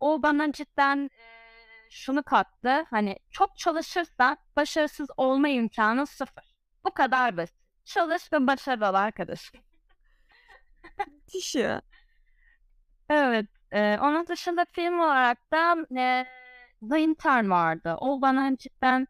O 0.00 0.22
bana 0.22 0.52
cidden 0.52 1.04
e, 1.04 1.24
şunu 1.90 2.22
kattı. 2.22 2.84
Hani 2.90 3.16
çok 3.30 3.58
çalışırsan 3.58 4.36
başarısız 4.56 5.08
olma 5.16 5.48
imkanı 5.48 6.06
sıfır. 6.06 6.44
Bu 6.84 6.94
kadar 6.94 7.36
basit. 7.36 7.56
Çalış 7.84 8.32
ve 8.32 8.46
başarılı 8.46 8.88
ol 8.88 8.94
arkadaşım. 8.94 9.60
Müthiş 11.08 11.54
ya. 11.54 11.82
Evet. 13.08 13.46
E, 13.72 13.98
onun 14.00 14.26
dışında 14.26 14.64
film 14.72 15.00
olarak 15.00 15.52
da 15.52 15.76
e, 16.00 16.26
The 16.90 17.00
Intern 17.00 17.50
vardı. 17.50 17.96
O 18.00 18.22
bana 18.22 18.56
cidden 18.56 19.06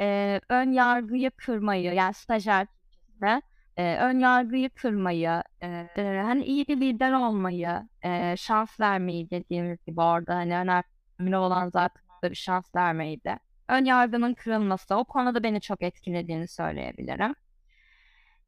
e, 0.00 0.40
ön 0.48 0.72
yargıyı 0.72 1.30
kırmayı 1.30 1.94
yani 1.94 2.14
stajyer 2.14 2.66
Türkçesinde 2.66 3.42
e, 3.76 3.96
ön 3.96 4.18
yargıyı 4.18 4.70
kırmayı, 4.70 5.42
e, 5.62 5.88
hani 6.24 6.44
iyi 6.44 6.68
bir 6.68 6.80
lider 6.80 7.12
olmayı, 7.12 7.88
e, 8.02 8.36
şans 8.36 8.80
vermeyi 8.80 9.30
dediğimiz 9.30 9.84
gibi 9.84 10.00
orada 10.00 10.34
hani 10.34 10.54
önemli 10.56 11.36
olan 11.36 11.70
zaten 11.70 12.02
bir 12.22 12.34
şans 12.34 12.74
vermeydi. 12.74 13.36
Ön 13.68 13.84
yargının 13.84 14.34
kırılması 14.34 14.96
o 14.96 15.04
konuda 15.04 15.42
beni 15.42 15.60
çok 15.60 15.82
etkilediğini 15.82 16.48
söyleyebilirim. 16.48 17.34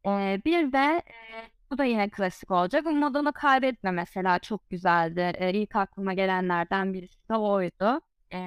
E, 0.06 0.40
bir 0.44 0.72
de 0.72 1.02
e, 1.06 1.26
bu 1.70 1.78
da 1.78 1.85
yine 1.85 2.09
klasik 2.09 2.50
olacak. 2.50 2.87
Umudunu 2.87 3.32
kaybetme 3.32 3.90
mesela 3.90 4.38
çok 4.38 4.70
güzeldi. 4.70 5.32
E, 5.38 5.52
ilk 5.52 5.76
aklıma 5.76 6.14
gelenlerden 6.14 6.94
birisi 6.94 7.28
de 7.28 7.35
oydu. 7.37 8.00
E, 8.32 8.38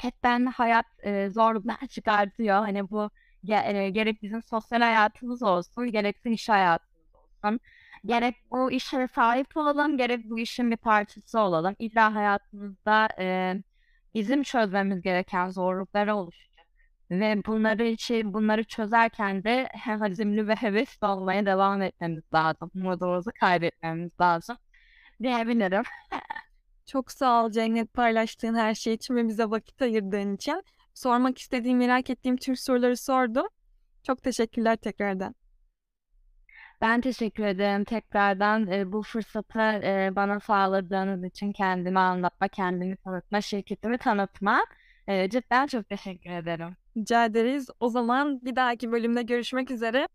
hep 0.00 0.14
ben 0.22 0.46
hayat 0.46 0.86
e, 1.02 1.30
zorluklar 1.30 1.86
çıkartıyor. 1.90 2.54
Hani 2.56 2.90
bu 2.90 3.10
ge- 3.44 3.84
e, 3.86 3.90
gerek 3.90 4.22
bizim 4.22 4.42
sosyal 4.42 4.80
hayatımız 4.80 5.42
olsun, 5.42 5.92
gerekse 5.92 6.30
iş 6.30 6.48
hayatımız 6.48 7.14
olsun. 7.14 7.60
Gerek 8.06 8.36
bu 8.50 8.70
işe 8.72 9.08
sahip 9.08 9.56
olalım, 9.56 9.96
gerek 9.98 10.30
bu 10.30 10.38
işin 10.38 10.70
bir 10.70 10.76
parçası 10.76 11.40
olalım. 11.40 11.76
İlla 11.78 12.14
hayatımızda 12.14 13.08
e, 13.18 13.54
bizim 14.14 14.42
çözmemiz 14.42 15.02
gereken 15.02 15.50
zorluklar 15.50 16.08
oluşacak. 16.08 16.66
Ve 17.10 17.42
bunları 17.46 17.84
için 17.84 18.34
bunları 18.34 18.64
çözerken 18.64 19.44
de 19.44 19.68
hem 19.72 20.02
azimli 20.02 20.48
ve 20.48 20.54
hevesli 20.54 21.06
olmaya 21.06 21.46
devam 21.46 21.82
etmemiz 21.82 22.24
lazım. 22.34 22.70
Umudumuzu 22.74 23.30
kaybetmemiz 23.40 24.12
lazım 24.20 24.56
diyebilirim. 25.22 25.82
Çok 26.86 27.12
sağ 27.12 27.44
ol 27.44 27.50
Cennet 27.50 27.92
paylaştığın 27.94 28.54
her 28.54 28.74
şey 28.74 28.94
için 28.94 29.16
ve 29.16 29.28
bize 29.28 29.44
vakit 29.44 29.82
ayırdığın 29.82 30.34
için. 30.34 30.62
Sormak 30.94 31.38
istediğim, 31.38 31.78
merak 31.78 32.10
ettiğim 32.10 32.36
tüm 32.36 32.56
soruları 32.56 32.96
sordum. 32.96 33.46
Çok 34.02 34.22
teşekkürler 34.22 34.76
tekrardan. 34.76 35.34
Ben 36.80 37.00
teşekkür 37.00 37.44
ederim 37.44 37.84
tekrardan 37.84 38.66
e, 38.66 38.92
bu 38.92 39.02
fırsatı 39.02 39.60
e, 39.60 40.12
bana 40.16 40.40
sağladığınız 40.40 41.24
için 41.24 41.52
kendimi 41.52 41.98
anlatma, 41.98 42.48
kendimi 42.48 42.96
tanıtma, 42.96 43.40
şirketimi 43.40 43.98
tanıtma. 43.98 44.64
E, 45.08 45.30
cidden 45.30 45.66
çok 45.66 45.88
teşekkür 45.88 46.30
ederim. 46.30 46.76
Rica 46.96 47.24
ederiz. 47.24 47.70
O 47.80 47.88
zaman 47.88 48.40
bir 48.44 48.56
dahaki 48.56 48.92
bölümde 48.92 49.22
görüşmek 49.22 49.70
üzere. 49.70 50.08